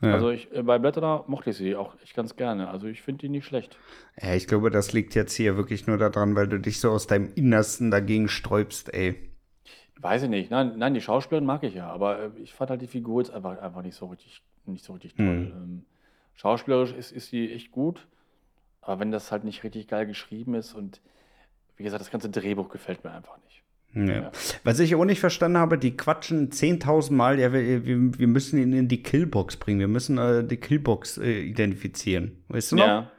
Ja. 0.00 0.14
Also 0.14 0.30
ich, 0.30 0.52
äh, 0.52 0.62
bei 0.62 0.78
Blätter 0.78 1.24
mochte 1.26 1.50
ich 1.50 1.56
sie 1.56 1.74
auch 1.74 1.96
echt 2.02 2.14
ganz 2.14 2.36
gerne. 2.36 2.68
Also 2.68 2.86
ich 2.86 3.02
finde 3.02 3.22
die 3.22 3.28
nicht 3.28 3.46
schlecht. 3.46 3.76
Ja, 4.20 4.34
ich 4.34 4.46
glaube, 4.46 4.70
das 4.70 4.92
liegt 4.92 5.14
jetzt 5.14 5.34
hier 5.34 5.56
wirklich 5.56 5.86
nur 5.86 5.98
daran, 5.98 6.36
weil 6.36 6.46
du 6.46 6.58
dich 6.58 6.80
so 6.80 6.90
aus 6.90 7.06
deinem 7.06 7.32
Innersten 7.34 7.90
dagegen 7.90 8.28
sträubst, 8.28 8.94
ey. 8.94 9.30
Weiß 10.00 10.22
ich 10.22 10.28
nicht. 10.28 10.50
Nein, 10.50 10.74
nein, 10.76 10.94
die 10.94 11.00
Schauspielerin 11.00 11.44
mag 11.44 11.64
ich 11.64 11.74
ja, 11.74 11.88
aber 11.90 12.20
äh, 12.20 12.30
ich 12.42 12.54
fand 12.54 12.70
halt 12.70 12.80
die 12.80 12.86
Figur 12.86 13.20
jetzt 13.20 13.32
einfach, 13.32 13.58
einfach 13.58 13.82
nicht 13.82 13.96
so 13.96 14.06
richtig, 14.06 14.42
nicht 14.66 14.84
so 14.84 14.92
richtig 14.92 15.14
toll. 15.14 15.52
Mhm. 15.52 15.84
Schauspielerisch 16.34 16.92
ist, 16.92 17.10
ist 17.10 17.30
sie 17.30 17.52
echt 17.52 17.72
gut, 17.72 18.06
aber 18.80 19.00
wenn 19.00 19.10
das 19.10 19.32
halt 19.32 19.42
nicht 19.42 19.64
richtig 19.64 19.88
geil 19.88 20.06
geschrieben 20.06 20.54
ist 20.54 20.74
und 20.74 21.00
wie 21.76 21.82
gesagt, 21.82 22.00
das 22.00 22.12
ganze 22.12 22.30
Drehbuch 22.30 22.68
gefällt 22.68 23.02
mir 23.02 23.10
einfach 23.10 23.38
nicht. 23.38 23.47
Ja. 23.94 24.30
Was 24.64 24.80
ich 24.80 24.94
auch 24.94 25.04
nicht 25.04 25.20
verstanden 25.20 25.58
habe, 25.58 25.78
die 25.78 25.96
quatschen 25.96 26.50
10.000 26.50 27.12
Mal, 27.12 27.40
ja, 27.40 27.52
wir, 27.52 27.84
wir, 27.84 28.26
müssen 28.26 28.58
ihn 28.58 28.72
in 28.72 28.88
die 28.88 29.02
Killbox 29.02 29.56
bringen, 29.56 29.80
wir 29.80 29.88
müssen 29.88 30.18
äh, 30.18 30.44
die 30.44 30.58
Killbox 30.58 31.18
äh, 31.18 31.40
identifizieren. 31.40 32.32
Weißt 32.48 32.72
du 32.72 32.76
noch? 32.76 32.86
Ja. 32.86 33.10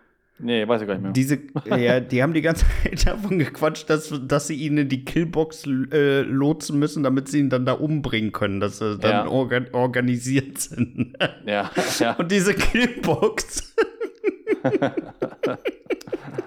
Nee, 0.41 0.65
weiß 0.65 0.81
ich 0.81 0.87
gar 0.87 0.93
nicht 0.93 1.03
mehr. 1.03 1.11
Diese, 1.11 1.39
ja, 1.65 1.99
die 1.99 2.23
haben 2.23 2.33
die 2.33 2.41
ganze 2.41 2.65
Zeit 2.83 3.05
davon 3.07 3.39
gequatscht, 3.39 3.89
dass, 3.89 4.13
dass 4.25 4.47
sie 4.47 4.55
ihn 4.55 4.77
in 4.77 4.89
die 4.89 5.03
Killbox 5.03 5.65
äh, 5.91 6.21
lotsen 6.21 6.79
müssen, 6.79 7.03
damit 7.03 7.27
sie 7.27 7.39
ihn 7.39 7.49
dann 7.49 7.65
da 7.65 7.73
umbringen 7.73 8.31
können, 8.31 8.59
dass 8.59 8.79
sie 8.79 8.97
dann 8.97 9.11
Ja. 9.11 9.27
organ 9.27 9.67
organisiert 9.73 10.59
sind. 10.59 11.17
ja, 11.45 11.69
ja. 11.99 12.13
Und 12.13 12.31
diese 12.31 12.53
Killbox 12.53 13.75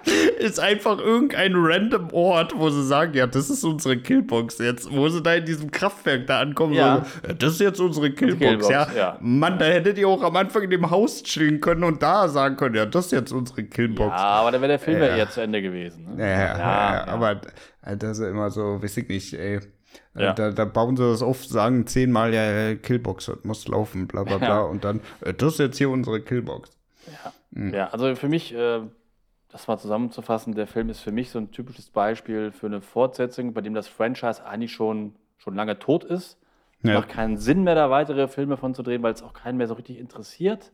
ist 0.38 0.58
einfach 0.60 0.98
irgendein 0.98 1.52
random 1.56 2.08
Ort, 2.12 2.54
wo 2.56 2.70
sie 2.70 2.84
sagen, 2.86 3.14
ja, 3.14 3.26
das 3.26 3.50
ist 3.50 3.64
unsere 3.64 3.98
Killbox 3.98 4.58
jetzt, 4.58 4.90
wo 4.90 5.08
sie 5.08 5.22
da 5.22 5.34
in 5.34 5.44
diesem 5.44 5.70
Kraftwerk 5.70 6.26
da 6.26 6.40
ankommen, 6.40 6.74
Ja. 6.74 6.96
sagen, 6.96 7.06
ja, 7.28 7.34
das 7.34 7.52
ist 7.54 7.60
jetzt 7.60 7.80
unsere 7.80 8.10
Killbox, 8.10 8.40
Killbox, 8.40 8.68
ja. 8.68 8.86
ja. 8.96 9.18
Mann, 9.20 9.58
da 9.58 9.66
hättet 9.66 9.98
ihr 9.98 10.08
auch 10.08 10.22
am 10.22 10.36
Anfang 10.36 10.62
in 10.62 10.70
dem 10.70 10.90
Haus 10.90 11.22
chillen 11.22 11.60
können 11.60 11.84
und 11.84 12.02
da 12.02 12.28
sagen 12.28 12.56
können, 12.56 12.74
ja, 12.74 12.86
das 12.86 13.06
ist 13.06 13.12
jetzt 13.12 13.32
unsere 13.32 13.64
Killbox. 13.64 14.10
ja, 14.10 14.16
aber 14.16 14.50
dann 14.50 14.60
wäre 14.60 14.72
der 14.72 14.78
Film 14.78 14.98
ja. 15.00 15.08
Ja. 15.08 15.16
eher 15.16 15.30
zu 15.30 15.40
Ende 15.40 15.62
gewesen. 15.62 16.16
Ne? 16.16 16.22
Ja, 16.22 16.28
ja, 16.28 16.38
ja, 16.38 16.58
ja, 16.58 16.94
ja. 16.94 17.06
aber 17.06 17.40
äh, 17.84 17.96
das 17.96 18.18
ist 18.18 18.26
immer 18.26 18.50
so, 18.50 18.82
weiß 18.82 18.96
ich 18.96 19.08
nicht, 19.08 19.34
ey. 19.34 19.60
Ja. 20.14 20.32
Da, 20.32 20.50
da 20.50 20.64
bauen 20.64 20.96
sie 20.96 21.02
das 21.08 21.22
oft, 21.22 21.48
sagen 21.48 21.86
zehnmal, 21.86 22.34
ja, 22.34 22.50
ja, 22.50 22.74
Killbox 22.74 23.30
muss 23.44 23.66
laufen, 23.68 24.06
bla 24.06 24.24
bla 24.24 24.38
bla. 24.38 24.48
Ja. 24.48 24.60
Und 24.62 24.84
dann, 24.84 25.00
äh, 25.20 25.32
das 25.34 25.54
ist 25.54 25.58
jetzt 25.58 25.78
hier 25.78 25.90
unsere 25.90 26.20
Killbox. 26.20 26.70
Ja, 27.54 27.88
also 27.88 28.14
für 28.14 28.28
mich, 28.28 28.54
äh, 28.54 28.80
das 29.52 29.68
mal 29.68 29.78
zusammenzufassen, 29.78 30.54
der 30.54 30.66
Film 30.66 30.88
ist 30.88 31.00
für 31.00 31.12
mich 31.12 31.30
so 31.30 31.38
ein 31.38 31.50
typisches 31.50 31.90
Beispiel 31.90 32.52
für 32.52 32.66
eine 32.66 32.80
Fortsetzung, 32.80 33.52
bei 33.52 33.60
dem 33.60 33.74
das 33.74 33.86
Franchise 33.86 34.44
eigentlich 34.44 34.72
schon, 34.72 35.14
schon 35.36 35.54
lange 35.54 35.78
tot 35.78 36.04
ist. 36.04 36.38
Ja. 36.82 36.94
Macht 36.94 37.10
keinen 37.10 37.36
Sinn 37.36 37.62
mehr, 37.62 37.74
da 37.74 37.90
weitere 37.90 38.26
Filme 38.28 38.56
von 38.56 38.74
zu 38.74 38.82
drehen, 38.82 39.02
weil 39.02 39.12
es 39.12 39.22
auch 39.22 39.34
keinen 39.34 39.58
mehr 39.58 39.68
so 39.68 39.74
richtig 39.74 39.98
interessiert. 39.98 40.72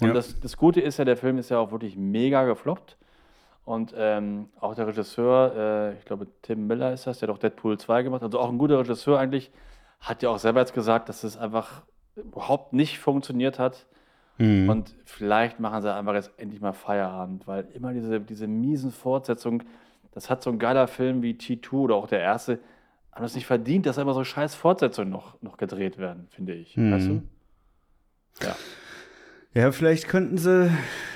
Und 0.00 0.08
Ja. 0.08 0.14
das, 0.14 0.40
das 0.40 0.56
Gute 0.56 0.80
ist 0.80 0.98
ja, 0.98 1.04
der 1.04 1.16
Film 1.16 1.38
ist 1.38 1.50
ja 1.50 1.58
auch 1.58 1.70
wirklich 1.70 1.96
mega 1.96 2.44
gefloppt. 2.44 2.96
Und 3.64 3.94
ähm, 3.96 4.48
auch 4.60 4.74
der 4.74 4.86
Regisseur, 4.86 5.54
äh, 5.56 5.98
ich 5.98 6.04
glaube 6.04 6.26
Tim 6.42 6.66
Miller 6.66 6.92
ist 6.92 7.06
das, 7.06 7.18
der 7.18 7.28
hat 7.28 7.34
auch 7.34 7.38
Deadpool 7.38 7.78
2 7.78 8.02
gemacht, 8.02 8.22
also 8.22 8.38
auch 8.38 8.50
ein 8.50 8.58
guter 8.58 8.78
Regisseur 8.78 9.18
eigentlich, 9.18 9.50
hat 10.00 10.22
ja 10.22 10.28
auch 10.28 10.38
selber 10.38 10.60
jetzt 10.60 10.74
gesagt, 10.74 11.08
dass 11.08 11.24
es 11.24 11.36
einfach 11.36 11.82
überhaupt 12.14 12.74
nicht 12.74 12.98
funktioniert 12.98 13.58
hat. 13.58 13.86
Mhm. 14.38 14.68
Und 14.68 14.94
vielleicht 15.04 15.60
machen 15.60 15.82
sie 15.82 15.94
einfach 15.94 16.14
jetzt 16.14 16.32
endlich 16.36 16.60
mal 16.60 16.72
Feierabend, 16.72 17.46
weil 17.46 17.66
immer 17.74 17.92
diese, 17.92 18.20
diese 18.20 18.46
miesen 18.46 18.90
Fortsetzungen, 18.90 19.64
das 20.12 20.30
hat 20.30 20.42
so 20.42 20.50
ein 20.50 20.58
geiler 20.58 20.88
Film 20.88 21.22
wie 21.22 21.34
T2 21.34 21.72
oder 21.72 21.94
auch 21.94 22.08
der 22.08 22.20
erste, 22.20 22.58
haben 23.12 23.22
das 23.22 23.34
nicht 23.34 23.46
verdient, 23.46 23.86
dass 23.86 23.98
immer 23.98 24.14
so 24.14 24.24
scheiß 24.24 24.54
Fortsetzungen 24.54 25.10
noch, 25.10 25.40
noch 25.40 25.56
gedreht 25.56 25.98
werden, 25.98 26.26
finde 26.30 26.54
ich. 26.54 26.76
Mhm. 26.76 26.92
Weißt 26.92 27.08
du? 27.08 27.22
Ja. 28.42 28.56
Ja, 29.56 29.70
vielleicht 29.70 30.08
könnten 30.08 30.36
sie, 30.36 30.68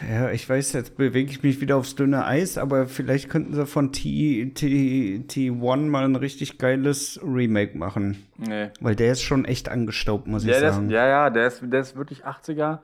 ja, 0.09 0.31
ich 0.31 0.49
weiß, 0.49 0.73
jetzt 0.75 0.97
bewege 0.97 1.29
ich 1.29 1.43
mich 1.43 1.61
wieder 1.61 1.77
aufs 1.77 1.97
dünne 1.97 2.25
Eis, 2.25 2.57
aber 2.57 2.87
vielleicht 2.87 3.29
könnten 3.29 3.53
sie 3.53 3.67
von 3.67 3.91
T, 3.91 4.53
T, 4.55 5.25
T1 5.29 5.77
mal 5.89 6.05
ein 6.05 6.15
richtig 6.15 6.57
geiles 6.57 7.19
Remake 7.21 7.77
machen. 7.77 8.29
Nee. 8.37 8.69
Weil 8.79 8.95
der 8.95 9.11
ist 9.11 9.23
schon 9.23 9.45
echt 9.45 9.69
angestaubt, 9.69 10.29
muss 10.29 10.45
ich 10.45 10.51
der 10.51 10.69
ist, 10.69 10.75
sagen. 10.77 10.89
ja, 10.89 11.09
ja, 11.09 11.31
der 11.31 11.49
ist, 11.49 11.63
der 11.65 11.81
ist 11.81 11.97
wirklich 11.97 12.25
80er 12.27 12.79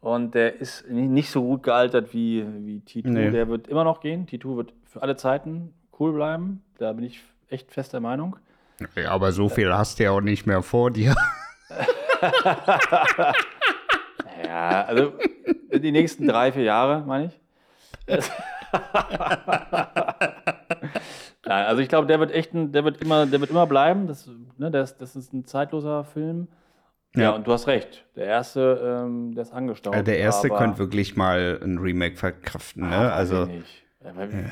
und 0.00 0.34
der 0.34 0.56
ist 0.60 0.88
ni- 0.88 1.08
nicht 1.08 1.30
so 1.30 1.42
gut 1.42 1.62
gealtert 1.62 2.12
wie, 2.14 2.44
wie 2.64 2.78
T2. 2.86 3.08
Nee. 3.08 3.30
Der 3.30 3.48
wird 3.48 3.68
immer 3.68 3.84
noch 3.84 4.00
gehen. 4.00 4.26
T2 4.26 4.56
wird 4.56 4.72
für 4.84 5.02
alle 5.02 5.16
Zeiten 5.16 5.72
cool 5.98 6.12
bleiben. 6.12 6.62
Da 6.78 6.92
bin 6.92 7.04
ich 7.04 7.20
echt 7.48 7.70
fest 7.72 7.92
der 7.92 8.00
Meinung. 8.00 8.36
Ja, 8.94 9.10
aber 9.10 9.32
so 9.32 9.48
viel 9.48 9.72
hast 9.72 9.98
du 9.98 10.04
ja 10.04 10.10
auch 10.12 10.20
nicht 10.20 10.46
mehr 10.46 10.62
vor 10.62 10.90
dir. 10.90 11.14
Ja, 14.44 14.84
also 14.84 15.12
die 15.72 15.90
nächsten 15.92 16.26
drei, 16.26 16.52
vier 16.52 16.62
Jahre, 16.62 17.02
meine 17.06 17.26
ich. 17.26 17.40
Nein, 21.44 21.66
also 21.66 21.80
ich 21.82 21.88
glaube, 21.88 22.06
der 22.06 22.20
wird 22.20 22.30
echt, 22.30 22.54
ein, 22.54 22.72
der 22.72 22.84
wird 22.84 23.00
immer, 23.02 23.26
der 23.26 23.40
wird 23.40 23.50
immer 23.50 23.66
bleiben. 23.66 24.06
Das, 24.06 24.28
ne, 24.58 24.70
das, 24.70 24.96
das 24.96 25.16
ist 25.16 25.32
ein 25.32 25.44
zeitloser 25.46 26.04
Film. 26.04 26.48
Ja, 27.16 27.22
Ja. 27.22 27.30
und 27.30 27.46
du 27.46 27.52
hast 27.52 27.66
recht. 27.66 28.04
Der 28.16 28.26
erste, 28.26 29.02
ähm, 29.04 29.34
der 29.34 29.42
ist 29.42 29.52
angestaubt. 29.52 29.96
Ja, 29.96 30.02
der 30.02 30.18
erste 30.18 30.48
könnte 30.48 30.78
wirklich 30.78 31.16
mal 31.16 31.58
ein 31.62 31.78
Remake 31.78 32.16
verkraften, 32.16 32.88
ne? 32.88 32.96
weiß 32.96 33.12
Also. 33.12 33.42
ich 33.44 33.48
nicht. 33.48 33.84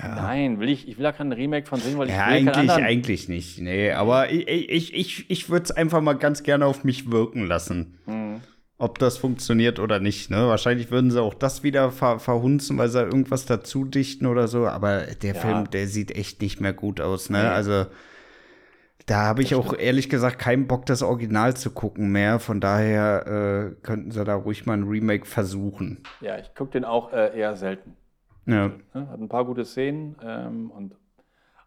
Nein, 0.03 0.59
will 0.61 0.69
ich, 0.69 0.88
ich 0.88 0.99
will 0.99 1.05
da 1.05 1.12
kein 1.12 1.33
Remake 1.33 1.66
von 1.66 1.79
sehen, 1.81 1.97
weil 1.99 2.09
ich 2.09 2.14
Ja, 2.14 2.27
will 2.29 2.49
eigentlich, 2.49 2.71
eigentlich 2.73 3.29
nicht. 3.29 3.61
Nee, 3.61 3.92
aber 3.92 4.31
ich, 4.31 4.47
ich, 4.49 4.92
ich, 4.95 5.31
ich 5.31 5.49
würde 5.51 5.64
es 5.64 5.71
einfach 5.71 6.01
mal 6.03 6.14
ganz 6.14 6.42
gerne 6.42 6.66
auf 6.66 6.85
mich 6.85 7.11
wirken 7.11 7.47
lassen. 7.47 7.99
Mhm. 8.07 8.40
Ob 8.79 8.99
das 8.99 9.16
funktioniert 9.16 9.79
oder 9.79 10.01
nicht. 10.01 10.31
Ne? 10.31 10.49
Wahrscheinlich 10.49 10.90
würden 10.90 11.11
sie 11.11 11.23
auch 11.23 11.33
das 11.33 11.62
wieder 11.62 11.90
ver 11.90 12.19
verhunzen, 12.19 12.77
weil 12.77 12.88
sie 12.90 13.01
irgendwas 13.01 13.47
dazu 13.47 13.85
dichten 13.87 14.27
oder 14.27 14.49
so. 14.49 14.66
Aber 14.66 15.03
der 15.23 15.35
Ja. 15.35 15.40
Film, 15.40 15.71
der 15.71 15.87
sieht 15.87 16.11
echt 16.11 16.42
nicht 16.42 16.61
mehr 16.61 16.75
gut 16.75 17.01
aus. 17.01 17.31
Ne? 17.31 17.38
Nee. 17.38 17.47
Also 17.49 17.87
da 19.07 19.23
habe 19.23 19.42
ich 19.42 19.55
auch 19.55 19.73
ehrlich 19.77 20.09
gesagt 20.09 20.38
keinen 20.38 20.66
Bock, 20.66 20.87
das 20.87 21.03
Original 21.03 21.57
zu 21.57 21.71
gucken 21.71 22.11
mehr. 22.11 22.38
Von 22.40 22.61
daher 22.61 23.27
äh, 23.27 23.75
könnten 23.83 24.11
sie 24.11 24.25
da 24.25 24.35
ruhig 24.35 24.66
mal 24.66 24.75
ein 24.75 24.85
Remake 24.85 25.27
versuchen. 25.27 26.03
Ja, 26.21 26.38
ich 26.38 26.55
gucke 26.55 26.73
den 26.73 26.85
auch 26.85 27.12
äh, 27.12 27.38
eher 27.38 27.57
selten. 27.57 27.97
Ja. 28.47 28.73
Hat 28.95 29.21
ein 29.21 29.29
paar 29.29 29.45
gute 29.45 29.64
Szenen, 29.64 30.16
ähm, 30.23 30.71
und, 30.71 30.95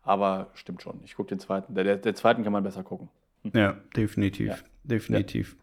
aber 0.02 0.52
stimmt 0.54 0.82
schon. 0.82 0.99
Ich 1.04 1.15
gucke 1.15 1.30
den 1.30 1.39
zweiten. 1.39 1.75
Der, 1.75 1.84
der, 1.84 1.97
der 1.97 2.15
zweiten 2.15 2.43
kann 2.43 2.54
man 2.54 2.63
besser 2.63 2.84
gucken. 2.84 3.10
Ja, 3.54 3.78
definitiv. 3.95 4.47
Ja. 4.47 4.56
Definitiv. 4.84 5.56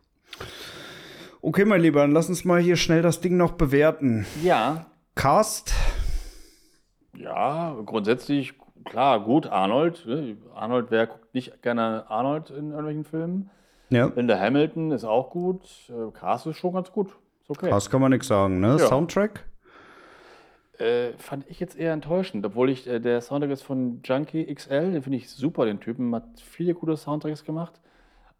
Okay, 1.43 1.65
mein 1.65 1.81
Lieber, 1.81 2.01
dann 2.01 2.13
lass 2.13 2.29
uns 2.29 2.45
mal 2.45 2.61
hier 2.61 2.77
schnell 2.77 3.03
das 3.03 3.21
Ding 3.21 3.37
noch 3.37 3.53
bewerten. 3.53 4.27
Ja, 4.43 4.87
Cast, 5.15 5.73
Ja, 7.17 7.75
grundsätzlich, 7.87 8.55
klar, 8.85 9.21
gut, 9.21 9.47
Arnold. 9.47 10.05
ne? 10.07 10.37
Arnold, 10.55 10.87
wer 10.91 11.07
guckt 11.07 11.35
nicht 11.35 11.63
gerne 11.63 12.05
Arnold 12.09 12.51
in 12.51 12.71
irgendwelchen 12.71 13.05
Filmen? 13.05 13.51
ja. 13.91 14.11
Linda 14.15 14.39
Hamilton 14.39 14.91
ist 14.91 15.05
auch 15.05 15.31
gut. 15.31 15.63
Äh, 15.89 16.11
Cast 16.13 16.47
ist 16.47 16.57
schon 16.57 16.73
ganz 16.75 16.91
gut. 16.93 17.09
Ist 17.43 17.51
okay. 17.51 17.71
Cast 17.71 17.91
kann 17.91 18.01
man 18.01 18.11
nichts 18.11 18.27
sagen, 18.29 18.61
ne? 18.61 18.77
Ja. 18.79 18.87
Soundtrack? 18.87 19.45
Äh, 20.79 21.13
fand 21.17 21.47
ich 21.49 21.59
jetzt 21.59 21.79
eher 21.79 21.93
enttäuschend, 21.95 22.45
obwohl 22.45 22.69
ich, 22.69 22.87
äh, 22.87 23.01
der 23.01 23.23
Soundtrack 23.23 23.51
ist 23.51 23.63
von 23.63 24.01
Junkie 24.05 24.45
XL, 24.55 24.93
den 24.93 25.03
finde 25.03 25.17
ich 25.17 25.31
super, 25.31 25.65
den 25.65 25.81
Typen, 25.81 26.15
hat 26.15 26.25
viele 26.43 26.75
gute 26.75 26.97
Soundtracks 26.99 27.45
gemacht. 27.45 27.81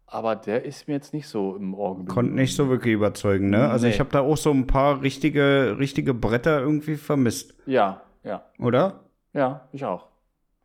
Aber 0.05 0.35
der 0.35 0.63
ist 0.63 0.87
mir 0.87 0.93
jetzt 0.93 1.13
nicht 1.13 1.27
so 1.27 1.55
im 1.55 1.73
Ohr 1.73 1.95
geblieben. 1.95 2.13
Konnte 2.13 2.33
nicht 2.33 2.55
so 2.55 2.69
wirklich 2.69 2.93
überzeugen, 2.93 3.49
ne? 3.49 3.69
Also 3.69 3.87
Nee. 3.87 3.93
ich 3.93 3.99
habe 3.99 4.09
da 4.11 4.21
auch 4.21 4.37
so 4.37 4.51
ein 4.51 4.67
paar 4.67 5.01
richtige, 5.01 5.77
richtige 5.79 6.13
Bretter 6.13 6.59
irgendwie 6.61 6.95
vermisst, 6.95 7.55
Ja, 7.65 8.01
ja, 8.23 8.43
oder? 8.59 8.99
ja, 9.33 9.67
ich 9.73 9.83
auch. 9.83 10.07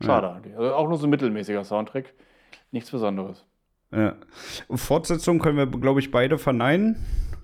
Schade 0.02 0.30
eigentlich. 0.32 0.56
Also 0.56 0.74
auch 0.74 0.88
nur 0.88 0.98
so 0.98 1.06
ein 1.06 1.10
mittelmäßiger 1.10 1.64
Soundtrack. 1.64 2.12
Nichts 2.70 2.90
Besonderes. 2.90 3.44
Ja. 3.94 4.14
Fortsetzung 4.74 5.38
können 5.38 5.58
wir, 5.58 5.66
glaube 5.66 6.00
ich, 6.00 6.10
beide 6.10 6.38
verneinen. 6.38 6.96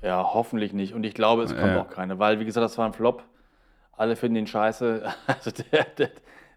Ja, 0.02 0.22
hoffentlich 0.32 0.72
nicht. 0.72 0.94
Und 0.94 1.04
ich 1.04 1.14
glaube, 1.14 1.42
es 1.42 1.50
kommt 1.54 1.66
Ja. 1.74 1.82
auch 1.82 1.88
keine, 1.90 2.18
weil, 2.18 2.40
wie 2.40 2.44
gesagt, 2.44 2.64
das 2.64 2.78
war 2.78 2.86
ein 2.86 2.92
Flop. 2.92 3.22
Alle 3.92 4.16
finden 4.16 4.36
ihn 4.36 4.46
scheiße. 4.46 5.02
Also, 5.26 5.50
der, 5.50 5.84
der, 5.84 6.10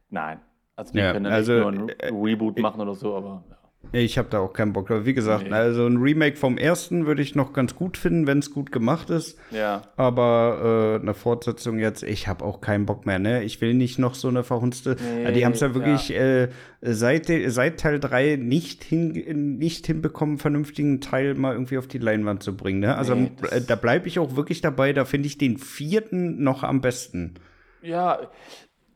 nein. 0.09 0.39
Also, 0.75 0.93
die 0.93 0.99
Ja, 0.99 1.11
können 1.11 1.25
ja 1.25 1.31
also, 1.31 1.69
nicht 1.69 1.79
nur 1.79 1.91
ein 2.01 2.23
Reboot 2.23 2.59
machen 2.59 2.79
oder 2.81 2.95
so, 2.95 3.15
aber 3.15 3.43
ja. 3.49 3.57
Ich 3.93 4.17
habe 4.17 4.29
da 4.29 4.39
auch 4.39 4.53
keinen 4.53 4.71
Bock 4.71 4.87
drauf. 4.87 5.05
Wie 5.05 5.13
gesagt, 5.13 5.45
Nee. 5.45 5.53
also 5.53 5.85
ein 5.85 5.97
Remake 5.97 6.37
vom 6.37 6.57
ersten 6.57 7.05
würde 7.05 7.21
ich 7.21 7.35
noch 7.35 7.51
ganz 7.51 7.75
gut 7.75 7.97
finden, 7.97 8.25
wenn 8.25 8.39
es 8.39 8.51
gut 8.51 8.71
gemacht 8.71 9.09
ist. 9.09 9.37
ja. 9.51 9.81
Aber 9.97 10.97
äh, 10.97 11.01
eine 11.01 11.13
Fortsetzung 11.13 11.77
jetzt, 11.77 12.03
ich 12.03 12.27
habe 12.27 12.45
auch 12.45 12.61
keinen 12.61 12.85
Bock 12.85 13.05
mehr, 13.05 13.19
ne? 13.19 13.43
Ich 13.43 13.59
will 13.59 13.73
nicht 13.73 13.99
noch 13.99 14.15
so 14.15 14.29
eine 14.29 14.43
verhunzte. 14.43 14.95
Nee, 15.23 15.33
die 15.33 15.45
haben 15.45 15.53
es 15.53 15.59
ja 15.59 15.67
ja. 15.67 15.75
wirklich 15.75 16.11
Äh, 16.13 16.49
seit, 16.81 17.29
seit 17.47 17.79
Teil 17.79 17.99
3 17.99 18.37
nicht, 18.37 18.83
hin, 18.83 19.57
nicht 19.57 19.85
hinbekommen, 19.87 20.33
einen 20.33 20.39
vernünftigen 20.39 21.01
Teil 21.01 21.33
mal 21.35 21.53
irgendwie 21.53 21.77
auf 21.77 21.87
die 21.87 21.97
Leinwand 21.97 22.43
zu 22.43 22.55
bringen. 22.55 22.79
Ne? 22.79 22.95
Also 22.95 23.15
Nee, 23.15 23.31
äh, 23.49 23.61
da 23.61 23.75
bleibe 23.75 24.07
ich 24.07 24.19
auch 24.19 24.35
wirklich 24.37 24.61
dabei, 24.61 24.93
da 24.93 25.03
finde 25.05 25.27
ich 25.27 25.37
den 25.37 25.57
vierten 25.57 26.43
noch 26.43 26.63
am 26.63 26.79
besten. 26.81 27.33
Ja. 27.81 28.19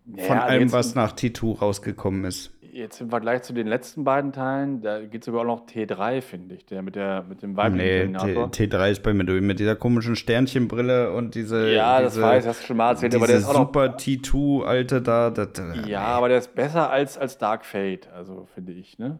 Von 0.07 0.17
ja, 0.37 0.43
allem, 0.43 0.71
was 0.71 0.93
nach 0.93 1.13
T2 1.15 1.57
rausgekommen 1.57 2.25
ist. 2.25 2.51
Jetzt 2.75 2.99
im 3.01 3.09
Vergleich 3.09 3.41
zu 3.43 3.53
den 3.53 3.67
letzten 3.67 4.03
beiden 4.03 4.31
Teilen, 4.33 4.81
da 4.81 4.99
geht 5.01 5.23
sogar 5.23 5.41
auch 5.41 5.45
noch 5.45 5.65
T3, 5.65 6.21
finde 6.21 6.55
ich, 6.55 6.65
der 6.65 6.81
mit, 6.81 6.95
der, 6.95 7.23
mit 7.23 7.41
dem 7.41 7.55
weiblichen 7.55 7.77
Nee, 8.11 8.17
Terminator. 8.17 8.51
T- 8.51 8.65
T3 8.65 8.91
ist 8.91 9.01
bei 9.03 9.13
mir 9.13 9.23
durch, 9.25 9.41
mit 9.41 9.59
dieser 9.59 9.75
komischen 9.75 10.15
Sternchenbrille 10.15 11.11
und 11.13 11.35
diese. 11.35 11.71
Ja, 11.71 12.01
das 12.01 12.13
diese, 12.13 12.23
weiß 12.25 12.43
ich, 12.43 12.49
hast 12.49 12.61
du 12.63 12.65
schon 12.67 12.77
mal 12.77 12.89
erzählt, 12.91 13.15
aber 13.15 13.27
der 13.27 13.37
ist 13.37 13.45
auch 13.45 13.53
noch. 13.53 13.59
super 13.67 13.95
T2, 13.97 14.63
alte 14.65 15.01
da. 15.01 15.29
Das, 15.29 15.49
Ja, 15.87 16.01
aber 16.01 16.29
der 16.29 16.37
ist 16.39 16.53
besser 16.53 16.89
als, 16.89 17.17
als 17.17 17.37
Dark 17.37 17.65
Fate, 17.65 18.09
also 18.13 18.47
finde 18.53 18.73
ich, 18.73 18.99
ne? 18.99 19.19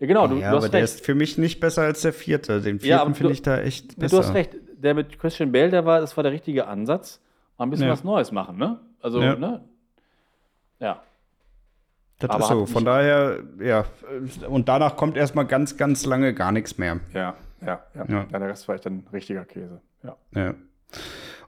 Ja, 0.00 0.06
genau, 0.06 0.26
du, 0.26 0.36
ja 0.36 0.50
du 0.50 0.56
aber 0.56 0.64
hast 0.64 0.72
der 0.72 0.82
recht. 0.82 0.94
ist 0.94 1.04
für 1.06 1.14
mich 1.14 1.38
nicht 1.38 1.60
besser 1.60 1.82
als 1.82 2.00
der 2.02 2.12
vierte. 2.12 2.60
Den 2.60 2.76
Ja, 2.78 2.80
vierten 2.80 3.00
aber 3.02 3.14
finde 3.14 3.32
ich 3.34 3.42
da 3.42 3.60
echt 3.60 3.98
besser. 3.98 4.16
Du 4.16 4.22
hast 4.22 4.34
recht, 4.34 4.56
der 4.78 4.94
mit 4.94 5.18
Christian 5.18 5.52
Bale, 5.52 5.68
der 5.70 5.84
war, 5.84 6.00
das 6.00 6.16
war 6.16 6.22
der 6.24 6.32
richtige 6.32 6.66
Ansatz. 6.66 7.20
Mal 7.58 7.66
ein 7.66 7.70
bisschen 7.70 7.86
Ja. 7.86 7.92
was 7.92 8.02
Neues 8.02 8.32
machen, 8.32 8.56
ne? 8.56 8.80
Also, 9.02 9.20
Ja. 9.20 9.36
ne? 9.36 9.60
Ja. 10.80 11.02
Das 12.20 12.30
aber 12.30 12.44
ist 12.44 12.48
so. 12.48 12.66
Von 12.66 12.84
daher, 12.84 13.38
ja. 13.60 13.84
Und 14.48 14.68
danach 14.68 14.96
kommt 14.96 15.16
erstmal 15.16 15.46
ganz, 15.46 15.76
ganz 15.76 16.04
lange 16.06 16.34
gar 16.34 16.52
nichts 16.52 16.78
mehr. 16.78 17.00
Ja, 17.12 17.34
ja, 17.64 17.80
ja. 17.94 18.04
Ja. 18.08 18.26
ja. 18.30 18.38
der 18.38 18.48
Rest 18.48 18.68
war 18.68 18.78
richtiger 19.12 19.44
Käse. 19.44 19.80
Ja. 20.02 20.16
Ja. 20.34 20.54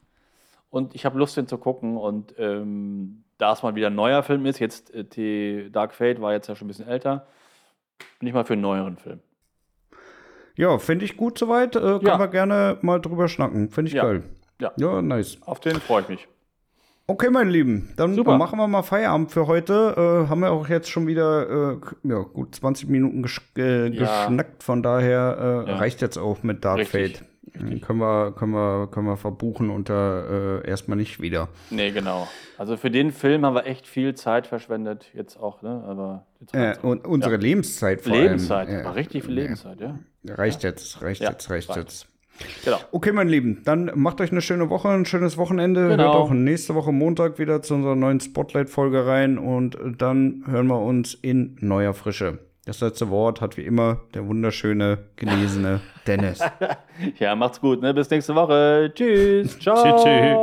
und 0.69 0.95
ich 0.95 1.05
habe 1.05 1.19
Lust, 1.19 1.37
den 1.37 1.47
zu 1.47 1.57
gucken. 1.59 1.97
Und 1.97 2.33
ähm, 2.39 3.23
da 3.43 3.51
es 3.51 3.61
mal 3.61 3.75
wieder 3.75 3.87
ein 3.87 3.95
neuer 3.95 4.23
Film 4.23 4.45
ist, 4.45 4.59
jetzt 4.59 4.93
äh, 4.93 5.03
die 5.03 5.69
Dark 5.71 5.93
Fate 5.93 6.21
war 6.21 6.31
jetzt 6.31 6.47
ja 6.47 6.55
schon 6.55 6.65
ein 6.65 6.69
bisschen 6.69 6.87
älter, 6.87 7.27
bin 8.19 8.27
ich 8.27 8.33
mal 8.33 8.45
für 8.45 8.53
einen 8.53 8.61
neueren 8.61 8.97
Film. 8.97 9.19
Ja, 10.55 10.77
finde 10.77 11.03
ich 11.05 11.17
gut 11.17 11.37
soweit. 11.37 11.75
Äh, 11.75 11.79
können 11.79 12.05
Ja. 12.05 12.19
wir 12.19 12.27
gerne 12.27 12.77
mal 12.81 12.99
drüber 13.01 13.27
schnacken. 13.27 13.69
Finde 13.69 13.89
ich 13.89 13.95
Ja. 13.95 14.03
geil. 14.03 14.23
Ja. 14.61 14.71
Ja, 14.77 15.01
nice. 15.01 15.37
Auf 15.45 15.59
den 15.59 15.75
freue 15.81 16.03
ich 16.03 16.09
mich. 16.09 16.27
Okay, 17.05 17.29
meine 17.29 17.49
Lieben, 17.49 17.91
dann 17.97 18.13
Super. 18.15 18.37
machen 18.37 18.57
wir 18.57 18.67
mal 18.67 18.81
Feierabend 18.81 19.29
für 19.31 19.45
heute. 19.47 20.23
Äh, 20.25 20.29
haben 20.29 20.39
wir 20.39 20.51
auch 20.51 20.69
jetzt 20.69 20.89
schon 20.89 21.05
wieder 21.05 21.73
äh, 21.73 21.77
ja, 22.03 22.19
gut 22.19 22.55
20 22.55 22.87
Minuten 22.87 23.23
gesch 23.23 23.41
äh, 23.57 23.87
Ja. 23.87 24.25
geschnackt. 24.27 24.63
Von 24.63 24.81
daher 24.83 25.65
äh, 25.67 25.69
Ja. 25.71 25.75
reicht 25.77 26.01
jetzt 26.01 26.17
auch 26.17 26.43
mit 26.43 26.63
Dark 26.63 26.79
Richtig, 26.79 27.17
Fate. 27.17 27.25
Dann 27.53 27.81
Können 27.81 27.99
wir, 27.99 28.31
können, 28.31 28.53
wir, 28.53 28.87
können 28.91 29.05
wir 29.07 29.17
verbuchen 29.17 29.69
und 29.69 29.89
da 29.89 30.59
äh, 30.61 30.67
erstmal 30.67 30.97
nicht 30.97 31.21
wieder. 31.21 31.49
Nee, 31.69 31.91
genau. 31.91 32.27
Also 32.57 32.77
für 32.77 32.89
den 32.89 33.11
Film 33.11 33.45
haben 33.45 33.53
wir 33.53 33.65
echt 33.65 33.85
viel 33.85 34.15
Zeit 34.15 34.47
verschwendet, 34.47 35.07
jetzt 35.13 35.37
auch, 35.37 35.61
ne? 35.61 35.83
Aber 35.85 36.25
Äh, 36.53 36.75
und 36.81 37.05
unsere 37.05 37.35
Ja. 37.35 37.39
Lebenszeit 37.41 38.01
vor 38.01 38.13
Lebenszeit, 38.15 38.69
allem. 38.69 38.85
war 38.85 38.95
richtig 38.95 39.23
viel 39.25 39.33
Lebenszeit, 39.33 39.79
ja. 39.81 39.99
Reicht 40.25 40.63
jetzt, 40.63 41.01
reicht 41.01 41.21
Ja, 41.21 41.31
jetzt, 41.31 41.49
reicht 41.49 41.69
reicht. 41.69 41.79
jetzt. 41.79 42.07
Genau. 42.65 42.77
Okay, 42.91 43.11
meine 43.11 43.29
Lieben, 43.29 43.61
dann 43.63 43.91
macht 43.93 44.19
euch 44.19 44.31
eine 44.31 44.41
schöne 44.41 44.69
Woche, 44.69 44.89
ein 44.89 45.05
schönes 45.05 45.37
Wochenende. 45.37 45.89
Genau. 45.89 46.03
Hört 46.03 46.15
auch 46.15 46.31
nächste 46.31 46.73
Woche 46.73 46.91
Montag 46.91 47.37
wieder 47.37 47.61
zu 47.61 47.75
unserer 47.75 47.95
neuen 47.95 48.19
Spotlight-Folge 48.19 49.05
rein 49.05 49.37
und 49.37 49.77
dann 49.99 50.43
hören 50.47 50.65
wir 50.67 50.79
uns 50.79 51.13
in 51.13 51.57
neuer 51.59 51.93
Frische. 51.93 52.39
Das 52.65 52.79
letzte 52.79 53.09
Wort 53.09 53.41
hat 53.41 53.57
wie 53.57 53.65
immer 53.65 53.99
der 54.15 54.25
wunderschöne, 54.25 54.97
genesene 55.17 55.81
Dennis. 56.07 56.39
Ja, 57.19 57.35
macht's 57.35 57.59
gut, 57.59 57.81
ne? 57.81 57.93
Bis 57.93 58.09
nächste 58.09 58.35
Woche. 58.35 58.91
Tschüss. 58.93 59.59
Ciao. 59.59 59.75
Tschüss, 59.75 60.03
tschüss. 60.03 60.37